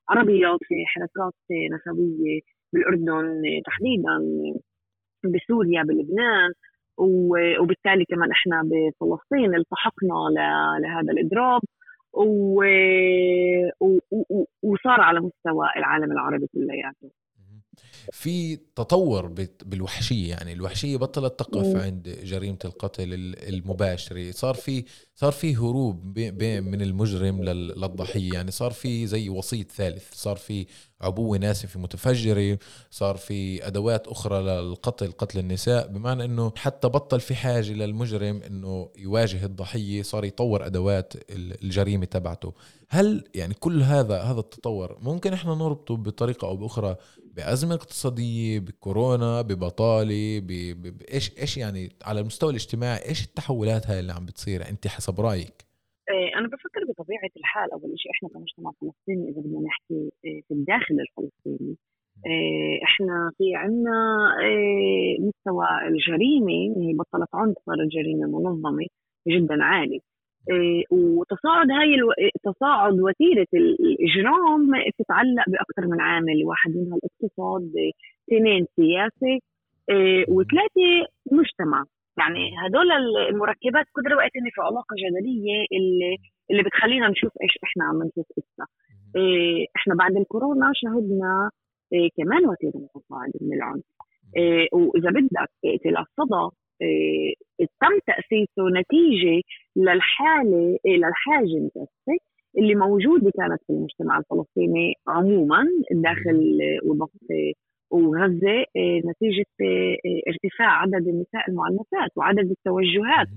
عربيات 0.08 0.58
في 0.62 0.74
حركات 0.86 1.34
نسوية 1.74 2.40
بالأردن 2.72 3.42
تحديدا 3.66 4.18
بسوريا 5.24 5.82
بلبنان. 5.82 6.52
وبالتالي 7.60 8.04
كمان 8.04 8.30
إحنا 8.30 8.62
بفلسطين 8.64 9.54
التحقنا 9.54 10.14
لهذا 10.80 11.12
الإضراب. 11.12 11.60
وصار 14.62 15.00
على 15.00 15.20
مستوى 15.20 15.68
العالم 15.76 16.12
العربي 16.12 16.46
كلياته. 16.46 17.10
في 18.12 18.56
تطور 18.56 19.26
بالوحشية 19.64 20.30
يعني 20.30 20.52
الوحشية 20.52 20.96
بطلت 20.96 21.38
تقف 21.38 21.76
عند 21.76 22.18
جريمة 22.24 22.58
القتل 22.64 23.08
المباشرة. 23.48 24.30
صار 24.30 24.54
في 24.54 24.84
صار 25.14 25.32
في 25.32 25.56
هروب 25.56 26.18
من 26.18 26.82
المجرم 26.82 27.42
للضحية 27.44 28.32
يعني 28.32 28.50
صار 28.50 28.70
في 28.72 29.06
زي 29.06 29.28
وسيط 29.28 29.70
ثالث 29.70 30.14
صار 30.14 30.36
في 30.36 30.66
عبوه 31.02 31.38
ناسفه 31.38 31.80
متفجره 31.80 32.58
صار 32.90 33.16
في 33.16 33.66
أدوات 33.66 34.06
أخرى 34.06 34.42
للقتل 34.42 35.12
قتل 35.12 35.38
النساء 35.38 35.86
بمعنى 35.86 36.24
إنه 36.24 36.52
حتى 36.56 36.88
بطل 36.88 37.20
في 37.20 37.34
حاجة 37.34 37.72
للمجرم 37.72 38.42
إنه 38.42 38.88
يواجه 38.98 39.44
الضحية 39.44 40.02
صار 40.02 40.24
يطور 40.24 40.66
أدوات 40.66 41.12
الجريمة 41.30 42.04
تبعته. 42.04 42.52
هل 42.88 43.24
يعني 43.34 43.54
كل 43.54 43.82
هذا 43.82 44.22
هذا 44.22 44.40
التطور 44.40 44.98
ممكن 45.00 45.32
إحنا 45.32 45.54
نربطه 45.54 45.96
بطريقة 45.96 46.48
أو 46.48 46.56
بأخرى 46.56 46.96
بأزمة 47.36 47.74
اقتصادية 47.74 48.58
بكورونا 48.58 49.42
ببطالة 49.42 50.40
بايش 50.40 51.32
إيش 51.38 51.56
يعني 51.56 51.96
على 52.04 52.20
المستوى 52.20 52.50
الاجتماعي 52.50 53.08
إيش 53.08 53.24
التحولات 53.24 53.86
هاي 53.86 54.00
اللي 54.00 54.12
عم 54.12 54.26
بتصير؟ 54.26 54.68
أنت 54.68 54.86
حسب 54.86 55.20
رأيك. 55.20 55.71
بطبيعه 57.02 57.30
الحال 57.36 57.72
أول 57.72 57.92
شيء 57.96 58.12
إحنا 58.12 58.28
كمجتمع 58.28 58.70
فلسطيني 58.80 59.28
إذا 59.30 59.40
بدنا 59.40 59.60
نحكي 59.60 60.10
إيه، 60.24 60.40
في 60.48 60.54
الداخل 60.54 60.94
الفلسطيني 61.00 61.76
إيه، 62.26 62.84
إحنا 62.84 63.30
في 63.38 63.54
عنا 63.54 63.98
مستوى 65.20 65.66
الجريمة 65.88 66.52
هي 66.76 66.92
بطلت 66.94 67.28
عنف 67.34 67.56
صارت 67.66 67.88
جريمه 67.88 68.26
منظمة 68.40 68.86
جدا 69.28 69.64
عالي. 69.64 70.00
وتصاعد 70.90 71.70
هاي 71.70 71.94
ألو... 71.94 72.08
تصاعد 72.44 73.00
وتيرة 73.00 73.46
الإجرام 73.54 74.70
تتعلق 74.98 75.44
بأكثر 75.48 75.86
من 75.92 76.00
عامل 76.00 76.44
واحد 76.44 76.70
منها 76.70 76.96
الاقتصاد 76.98 77.72
اثنين 78.32 78.66
سياسة 78.76 79.38
وثلاثة 80.28 80.88
مجتمع. 81.32 81.84
يعني 82.18 82.50
هدول 82.66 82.92
المركبات 83.30 83.86
كل 83.92 84.14
وقت 84.14 84.30
في 84.54 84.60
علاقة 84.60 84.94
جدلية 85.02 85.58
اللي 85.72 86.16
اللي 86.50 86.62
بتخلينا 86.62 87.08
نشوف 87.08 87.32
إيش 87.42 87.58
إحنا 87.64 87.84
عم 87.84 88.02
نشوف 88.02 88.26
اسا 88.38 88.66
إيه 89.16 89.66
إحنا 89.76 89.94
بعد 89.94 90.16
الكورونا 90.16 90.70
شهدنا 90.74 91.50
إيه 91.92 92.08
كمان 92.16 92.46
وتيرة 92.46 92.72
متصاعده 92.76 93.38
من 93.40 93.52
العنف 93.56 93.84
إيه 94.36 94.68
وإذا 94.72 95.10
بدك 95.10 95.50
ائتلاف 95.64 96.06
صدى 96.16 96.56
إيه 96.82 97.34
تم 97.80 97.98
تأسيسه 98.06 98.68
نتيجة 98.80 99.42
للحالة 99.76 100.78
إيه 100.86 100.96
للحاجة 100.96 101.44
المتاسسه 101.58 102.18
اللي 102.58 102.74
موجودة 102.74 103.30
كانت 103.38 103.62
في 103.66 103.70
المجتمع 103.72 104.18
الفلسطيني 104.18 104.94
عموما 105.08 105.64
داخل 105.90 106.58
وضفه 106.84 107.52
وغزه 107.92 108.58
آه، 108.76 108.98
نتيجة 109.10 109.46
آه، 109.60 109.96
آه، 110.06 110.20
ارتفاع 110.30 110.70
عدد 110.82 111.08
النساء 111.08 111.50
المعنفات 111.50 112.10
وعدد 112.16 112.50
التوجهات 112.50 113.28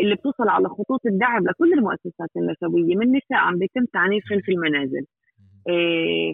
اللي 0.00 0.14
بتوصل 0.14 0.48
على 0.48 0.68
خطوط 0.68 1.06
الدعم 1.06 1.44
لكل 1.44 1.72
المؤسسات 1.72 2.30
النسوية 2.36 2.96
من 2.96 3.08
نساء 3.08 3.38
عم 3.38 3.58
بيتم 3.58 3.84
تعنيفهم 3.92 4.40
في 4.40 4.52
المنازل. 4.52 5.06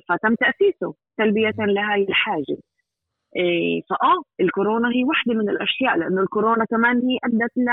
فتم 0.09 0.35
تأسيسه 0.35 0.95
تلبية 1.19 1.55
لهي 1.59 2.03
الحاجة. 2.09 2.57
فآه 3.91 4.23
الكورونا 4.41 4.89
هي 4.89 5.05
واحدة 5.05 5.35
من 5.35 5.49
الأشياء 5.49 5.99
لأنه 5.99 6.23
الكورونا 6.23 6.65
كمان 6.65 6.97
هي 6.97 7.19
أدت 7.25 7.53
ل 7.57 7.69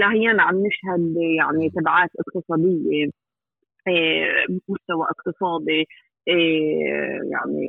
لهينا 0.00 0.42
عم 0.42 0.56
نشهد 0.66 1.14
يعني 1.38 1.70
تبعات 1.70 2.10
اقتصادية 2.20 3.10
مستوى 4.68 5.06
اقتصادي 5.10 5.86
يعني 7.32 7.68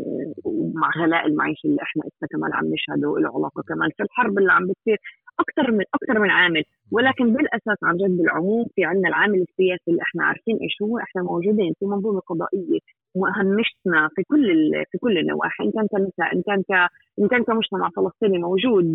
مع 0.73 0.89
غلاء 1.03 1.25
المعيشة 1.27 1.67
اللي 1.67 1.81
إحنا 1.81 2.03
اسا 2.07 2.27
كمان 2.31 2.53
عم 2.53 2.65
نشهده 2.73 3.19
له 3.19 3.29
علاقة 3.35 3.63
كمان 3.67 3.89
في 3.97 4.03
الحرب 4.03 4.37
اللي 4.37 4.51
عم 4.51 4.67
بتصير 4.67 4.97
أكثر 5.39 5.71
من 5.71 5.83
أكثر 5.93 6.19
من 6.19 6.29
عامل. 6.29 6.63
ولكن 6.91 7.33
بالأساس 7.33 7.77
عن 7.83 7.97
جد 7.97 8.17
بالعموم 8.17 8.65
في 8.75 8.85
عندنا 8.85 9.07
العامل 9.09 9.41
السياسي 9.41 9.83
اللي 9.91 10.01
إحنا 10.01 10.23
عارفين 10.25 10.57
إيش 10.61 10.81
هو 10.81 10.97
إحنا 10.99 11.21
موجودين 11.23 11.73
في 11.79 11.85
منظومة 11.85 12.19
قضائية 12.19 12.79
مهمشتنا 13.15 14.09
في 14.15 14.23
كل 14.23 14.71
في 14.91 14.97
كل 14.97 15.17
النواحي. 15.17 15.63
إن 15.63 15.71
كان 15.71 15.87
كنساء 15.87 16.35
إن 16.35 16.41
كان 16.41 16.61
ك 16.61 16.71
إن 17.19 17.27
كان 17.27 17.43
كمجتمع 17.43 17.89
فلسطيني 17.95 18.37
موجود 18.39 18.85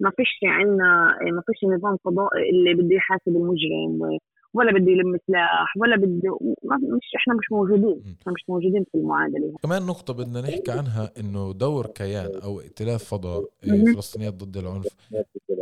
ما 0.00 0.10
فيش 0.16 0.28
عندنا 0.44 1.18
ما 1.32 1.42
فيش 1.46 1.64
نظام 1.64 1.96
قضائي 2.04 2.50
اللي 2.50 2.74
بده 2.74 2.94
يحاسب 2.96 3.28
المجرم. 3.28 4.18
ولا 4.54 4.72
بده 4.72 4.92
يلم 4.92 5.18
سلاح 5.26 5.76
ولا 5.76 5.96
بده 5.96 6.38
مش 6.64 7.12
إحنا 7.16 7.34
مش 7.34 7.52
موجودين. 7.52 8.16
إحنا 8.20 8.32
مش 8.32 8.44
موجودين 8.48 8.84
في 8.92 8.98
المعادلة 8.98 9.54
كمان 9.62 9.82
نقطة 9.82 10.14
بدنا 10.14 10.40
نحكي 10.40 10.70
عنها 10.70 11.10
إنه 11.20 11.52
دور 11.52 11.86
كيان 11.86 12.34
أو 12.44 12.60
ائتلاف 12.60 13.04
فضاء 13.04 13.48
الفلسطينيات 13.64 14.34
ضد 14.34 14.56
العنف 14.56 14.86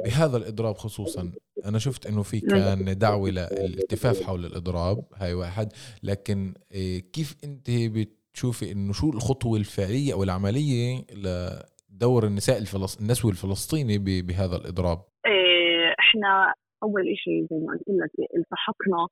بهذا 0.04 0.36
الإضراب 0.36 0.76
خصوصا. 0.76 1.32
أنا 1.64 1.78
شفت 1.78 2.06
إنه 2.06 2.22
في 2.22 2.40
كان 2.40 2.98
دعوة 2.98 3.30
للالتفاف 3.30 4.22
حول 4.22 4.44
الإضراب 4.44 5.04
هاي 5.16 5.34
واحد. 5.34 5.72
لكن 6.02 6.54
إيه، 6.72 7.00
كيف 7.12 7.36
أنت 7.44 7.70
بتشوفي 7.70 8.72
إنه 8.72 8.92
شو 8.92 9.10
الخطوة 9.10 9.58
الفعلية 9.58 10.12
أو 10.12 10.22
العملية 10.22 11.04
لدور 11.12 12.26
النساء 12.26 12.58
الفلسط... 12.58 13.00
النسوي 13.00 13.30
الفلسطيني 13.30 13.98
بهذا 14.22 14.56
الإضراب؟ 14.56 15.02
إيه، 15.26 15.94
إحنا 16.00 16.54
أول 16.82 17.16
شيء 17.16 17.46
زي 17.50 17.56
ما 17.56 17.72
قلت 17.72 17.88
لك 17.88 18.10
التحقنا 18.36 19.06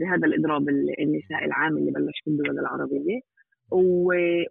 بهذا 0.00 0.26
الإضراب 0.26 0.68
النسائي 0.98 1.44
العام 1.44 1.76
اللي 1.76 1.90
بلش 1.90 2.20
في 2.24 2.30
الدول 2.30 2.58
العربيه 2.58 3.20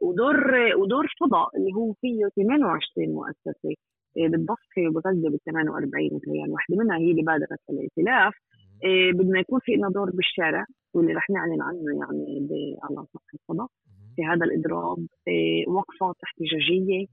ودور 0.02 0.38
ودور 0.76 1.08
فضاء 1.20 1.50
اللي 1.58 1.74
هو 1.76 1.94
فيه 1.94 2.28
28 2.36 3.10
مؤسسة 3.14 3.76
آه، 4.18 4.28
بالضفه 4.28 4.82
وبغزه 4.88 5.30
بال 5.30 5.40
48 5.46 6.10
متهيألي 6.14 6.52
واحدة. 6.52 6.76
منها 6.78 6.98
هي 6.98 7.12
اللي 7.12 7.22
بادرت 7.22 7.60
الائتلاف. 7.70 8.34
آه، 8.86 9.12
بدنا 9.14 9.40
يكون 9.40 9.60
في 9.60 9.72
لنا 9.72 9.90
دور 9.90 10.10
بالشارع 10.12 10.66
واللي 10.94 11.14
رح 11.14 11.30
نعلن 11.30 11.62
عنه 11.62 11.84
يعني 12.00 12.78
على 12.84 13.06
سطح 13.14 13.34
الفضاء. 13.34 13.68
في 14.16 14.26
هذا 14.26 14.46
الإضراب 14.46 14.98
آه، 15.28 15.72
وقفات 15.72 16.16
احتجاجية 16.24 17.06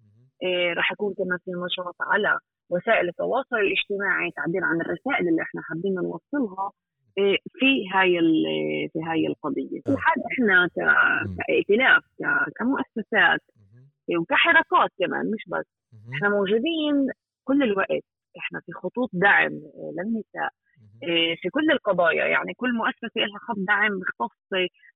رح 0.76 0.92
يكون 0.92 1.14
كمان 1.14 1.38
في 1.44 1.50
نشاط 1.50 1.96
على 2.00 2.38
وسائل 2.70 3.08
التواصل 3.08 3.56
الاجتماعي 3.56 4.30
تعبير 4.30 4.64
عن 4.64 4.80
الرسائل 4.80 5.28
اللي 5.28 5.42
إحنا 5.42 5.62
حابين 5.62 5.94
نوصلها 5.94 6.70
إيه، 7.18 7.36
في 7.58 7.88
هاي 7.94 8.18
في 8.92 8.98
هاي 9.06 9.26
القضية. 9.26 9.80
في 9.80 9.96
حال 9.98 10.22
إحنا 10.32 10.68
كائتلاف 11.38 12.02
كمؤسسات 12.56 13.40
وكحركات 14.20 14.90
كمان 14.98 15.30
مش 15.30 15.44
بس. 15.48 15.66
إحنا 16.14 16.28
موجودين 16.28 17.08
كل 17.44 17.62
الوقت. 17.62 18.04
إحنا 18.38 18.60
في 18.66 18.72
خطوط 18.72 19.10
دعم 19.12 19.52
للنساء 19.96 20.50
إيه، 21.02 21.36
في 21.36 21.48
كل 21.50 21.70
القضايا. 21.72 22.24
يعني 22.24 22.54
كل 22.56 22.72
مؤسسة 22.74 23.16
لها 23.16 23.38
خط 23.38 23.56
دعم 23.58 23.92
مختص 23.92 24.38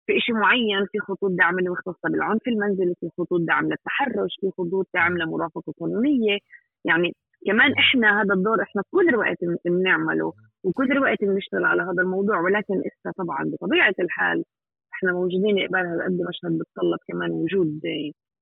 في 0.07 0.21
شيء 0.21 0.35
معين 0.35 0.87
في 0.93 0.99
خطوط 0.99 1.31
دعم 1.31 1.59
اللي 1.59 1.71
مختصة 1.71 2.09
بالعنف 2.09 2.49
المنزلي 2.49 2.95
في 3.01 3.09
خطوط 3.19 3.41
دعم 3.41 3.69
للتحرش 3.69 4.37
في 4.41 4.51
خطوط 4.59 4.89
دعم 4.95 5.19
لمرافقة 5.19 5.73
قانونية. 5.81 6.39
يعني 6.85 7.15
كمان 7.47 7.73
إحنا 7.73 8.23
هذا 8.23 8.35
الدور 8.35 8.63
إحنا 8.63 8.83
كل 8.91 9.09
الوقت 9.09 9.37
بنعمله 9.65 10.33
وكل 10.65 10.93
الوقت 10.93 11.25
بنشتغل 11.25 11.65
على 11.65 11.83
هذا 11.83 12.03
الموضوع 12.03 12.41
ولكن 12.41 12.75
إسا 12.75 13.13
طبعا 13.17 13.45
بطبيعة 13.45 13.95
الحال 14.01 14.45
إحنا 14.95 15.13
موجودين 15.13 15.67
قبال 15.67 15.87
هالقد 15.87 16.19
مشهد 16.29 16.59
بتطلب 16.59 16.99
كمان 17.09 17.31
وجود 17.31 17.81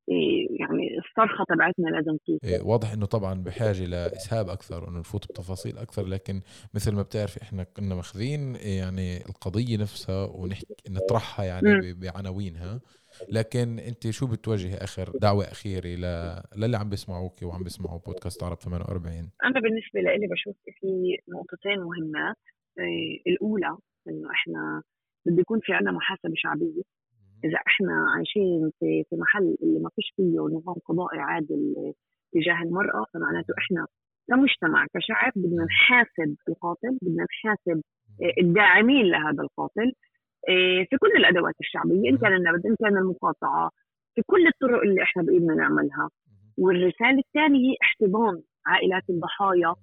إيه، 0.08 0.60
يعني 0.60 0.98
الصرخة 0.98 1.44
تبعتنا 1.48 1.88
لازم 1.88 2.16
توصل 2.26 2.46
إيه، 2.46 2.62
واضح 2.62 2.92
إنه 2.92 3.06
طبعا 3.06 3.34
بحاجة 3.42 3.84
لإسهاب 3.84 4.48
أكثر 4.48 4.84
وإنه 4.84 4.98
نفوت 4.98 5.24
بتفاصيل 5.28 5.78
أكثر 5.78 6.06
لكن 6.06 6.40
مثل 6.74 6.94
ما 6.94 7.02
بتعرفي 7.02 7.42
إحنا 7.42 7.64
كنا 7.64 7.94
ماخذين 7.94 8.56
إيه، 8.56 8.78
يعني 8.78 9.16
القضية 9.16 9.76
نفسها 9.76 10.26
ونحكي 10.34 10.74
نطرحها 10.90 11.44
يعني 11.44 11.92
بعناوينها. 11.92 12.80
لكن 13.28 13.78
انت 13.78 14.10
شو 14.10 14.26
بتوجهي 14.26 14.74
آخر 14.74 15.12
دعوة 15.20 15.44
أخيرة 15.44 15.86
ل... 15.86 16.04
للي 16.56 16.76
عم 16.76 16.88
بيسمعوك 16.88 17.42
وعم 17.42 17.62
بيسمعوا 17.62 17.98
بودكاست 18.06 18.42
عرب 18.42 18.56
48 18.56 19.30
أنا 19.44 19.60
بالنسبة 19.60 20.00
لي 20.00 20.26
بشوف 20.26 20.56
في 20.80 21.18
نقطتين 21.28 21.78
مهمات. 21.78 22.36
إيه، 22.78 23.22
الأولى 23.32 23.76
إنه 24.08 24.30
إحنا 24.30 24.82
بده 25.26 25.40
يكون 25.40 25.60
في 25.60 25.72
عنا 25.72 25.92
محاسبة 25.92 26.32
شعبية. 26.36 26.82
إذا 27.44 27.58
إحنا 27.66 28.06
عايشين 28.16 28.70
في 28.80 29.04
في 29.10 29.16
محل 29.16 29.56
اللي 29.62 29.80
ما 29.80 29.90
فيش 29.96 30.12
فيه 30.16 30.38
نظام 30.56 30.74
قضائي 30.88 31.18
عادل 31.18 31.92
تجاه 32.32 32.62
المرأة 32.62 33.04
فمعناته 33.14 33.54
إحنا 33.58 33.86
كمجتمع 34.28 34.86
كشعب 34.94 35.32
بدنا 35.36 35.64
نحاسب 35.64 36.36
القاتل 36.48 36.98
بدنا 37.02 37.24
نحاسب 37.24 37.82
الداعمين 38.38 39.06
لهذا 39.06 39.42
القاتل. 39.42 39.92
في 40.90 40.96
كل 41.00 41.12
الأدوات 41.16 41.54
الشعبية 41.60 42.10
إن 42.10 42.18
كان 42.18 42.34
النبذ 42.34 42.66
إن 42.66 42.76
كان 42.80 42.96
المقاطعة 42.96 43.70
في 44.14 44.22
كل 44.26 44.46
الطرق 44.46 44.80
اللي 44.82 45.02
إحنا 45.02 45.22
بايدنا 45.22 45.54
نعملها. 45.54 46.08
والرسالة 46.58 47.18
الثانية 47.26 47.70
هي 47.70 47.76
احتضان 47.82 48.42
عائلات 48.66 49.02
الضحايا. 49.10 49.74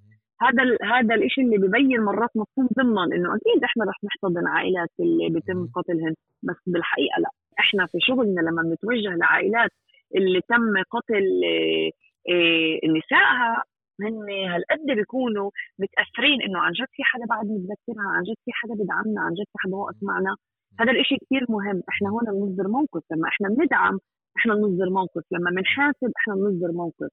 هذا 0.42 0.64
ال- 0.64 0.78
هذا 0.94 1.16
الشيء 1.16 1.44
اللي 1.46 1.58
ببين 1.68 2.02
مرات 2.02 2.30
مفهوم 2.36 2.68
ضمن 2.78 3.14
إنه 3.14 3.30
أكيد 3.36 3.64
إحنا 3.64 3.84
رح 3.86 3.98
نحتضن 4.04 4.48
عائلات 4.48 4.90
اللي 5.00 5.30
بيتم. 5.30 5.68
قتلهن 5.76 6.14
بس 6.44 6.56
بالحقيقة 6.68 7.20
لا. 7.20 7.30
إحنا 7.60 7.86
في 7.86 7.98
شغلنا 8.02 8.42
لما 8.42 8.62
بنتوجه 8.62 9.16
لعائلات 9.16 9.72
اللي 10.16 10.42
تم 10.50 10.74
قتل 10.92 11.26
آه، 11.54 11.90
آه، 12.34 12.80
نسائها 12.98 13.64
هن 14.02 14.30
هالقد 14.52 14.86
بيكونوا 14.98 15.52
متأثرين 15.80 16.42
إنه 16.42 16.60
عن 16.60 16.72
جد 16.72 16.88
في 16.92 17.04
حدا 17.04 17.26
بعد 17.26 17.46
متذكرها 17.46 18.08
عن 18.16 18.24
جد 18.24 18.36
في 18.46 18.52
حدا 18.54 18.74
بدعمنا 18.74 19.22
عن 19.22 19.32
جد 19.34 19.46
في 19.52 19.58
حدا 19.64 19.76
واقف 19.76 19.98
معنا. 20.02 20.36
هذا 20.80 20.92
الإشي 20.92 21.16
كثير 21.26 21.46
مهم. 21.50 21.84
إحنا 21.90 22.10
هون 22.10 22.26
بنصدر 22.26 22.68
موقف. 22.68 23.04
لما 23.12 23.28
إحنا 23.28 23.50
بندعم 23.50 24.00
إحنا 24.38 24.56
بنصدر 24.56 24.90
موقف. 24.90 25.24
لما 25.32 25.50
بنحاسب 25.52 26.12
إحنا 26.18 26.36
بنصدر 26.36 26.72
موقف. 26.72 27.10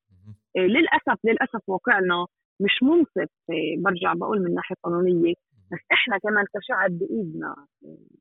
إيه، 0.57 0.63
للأسف 0.63 1.19
للأسف 1.25 1.69
واقعنا 1.69 2.27
مش 2.61 2.83
منصف. 2.83 3.31
إيه، 3.51 3.79
برجع 3.79 4.15
بقول 4.15 4.43
من 4.43 4.55
ناحية 4.55 4.77
قانونية. 4.85 5.35
بس 5.73 5.79
إحنا 5.93 6.19
كمان 6.19 6.45
كشعب 6.55 6.99
بإيدنا 6.99 7.67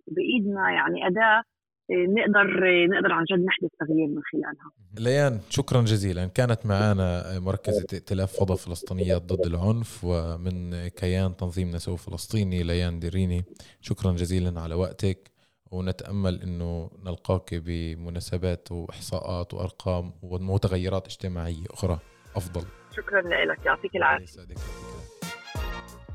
بإيدنا 0.08 0.70
يعني 0.72 1.08
أداة 1.08 1.44
إيه، 1.90 2.08
نقدر 2.08 2.66
إيه، 2.66 2.88
نقدر 2.88 3.12
عن 3.12 3.24
جد 3.32 3.46
نحدث 3.46 3.70
تغيير 3.80 4.08
من 4.08 4.22
خلالها. 4.32 4.72
ليان 5.00 5.40
شكرا 5.50 5.82
جزيلا. 5.82 6.26
كانت 6.26 6.66
معنا 6.66 7.40
مركزة 7.40 7.86
ائتلاف 7.94 8.40
فضا 8.40 8.56
فلسطينيات 8.56 9.22
ضد 9.22 9.46
العنف 9.46 10.04
ومن 10.04 10.88
كيان 10.88 11.36
تنظيم 11.36 11.68
نسو 11.68 11.96
فلسطيني 11.96 12.64
ليان 12.64 13.00
ديريني 13.00 13.44
شكرا 13.82 14.12
جزيلا 14.12 14.62
على 14.62 14.76
وقتك. 14.76 15.29
ونتأمل 15.72 16.42
أنه 16.42 16.92
نلقاك 17.04 17.56
بمناسبات 17.56 18.72
وإحصاءات 18.72 19.54
وأرقام 19.54 20.14
ومتغيرات 20.22 21.08
اجتماعية 21.08 21.66
أخرى. 21.72 22.00
أفضل. 22.36 22.66
شكرا 22.98 23.22
لك. 23.22 23.66
يعطيك 23.66 23.96
العافية. 23.96 24.24
يسعدك، 24.24 24.50
يعطيك 24.50 24.58
العافية. 24.58 25.00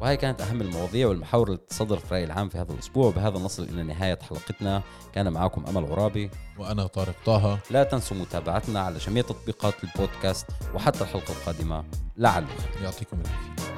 وهي 0.01 0.17
كانت 0.17 0.41
أهم 0.41 0.61
المواضيع 0.61 1.09
والمحاور 1.09 1.47
اللي 1.47 1.59
تصدر 1.69 1.97
في 1.97 2.05
الرأي 2.07 2.25
العام 2.25 2.49
في 2.49 2.59
هذا 2.59 2.73
الأسبوع. 2.73 3.07
وبهذا 3.07 3.39
نصل 3.39 3.63
إلى 3.63 3.83
نهاية 3.83 4.19
حلقتنا. 4.23 4.83
كان 5.13 5.33
معكم 5.33 5.65
أمل 5.67 5.93
عرابي 5.93 6.31
وأنا 6.59 6.87
طارق 6.87 7.15
طه. 7.27 7.59
لا 7.71 7.85
تنسوا 7.85 8.17
متابعتنا 8.17 8.81
على 8.81 8.99
جميع 8.99 9.23
تطبيقات 9.23 9.75
البودكاست 9.85 10.47
وحتى 10.75 11.01
الحلقة 11.01 11.33
القادمة. 11.33 11.85
لعل 12.17 12.47
يعطيكم 12.83 13.21
العافية. 13.21 13.74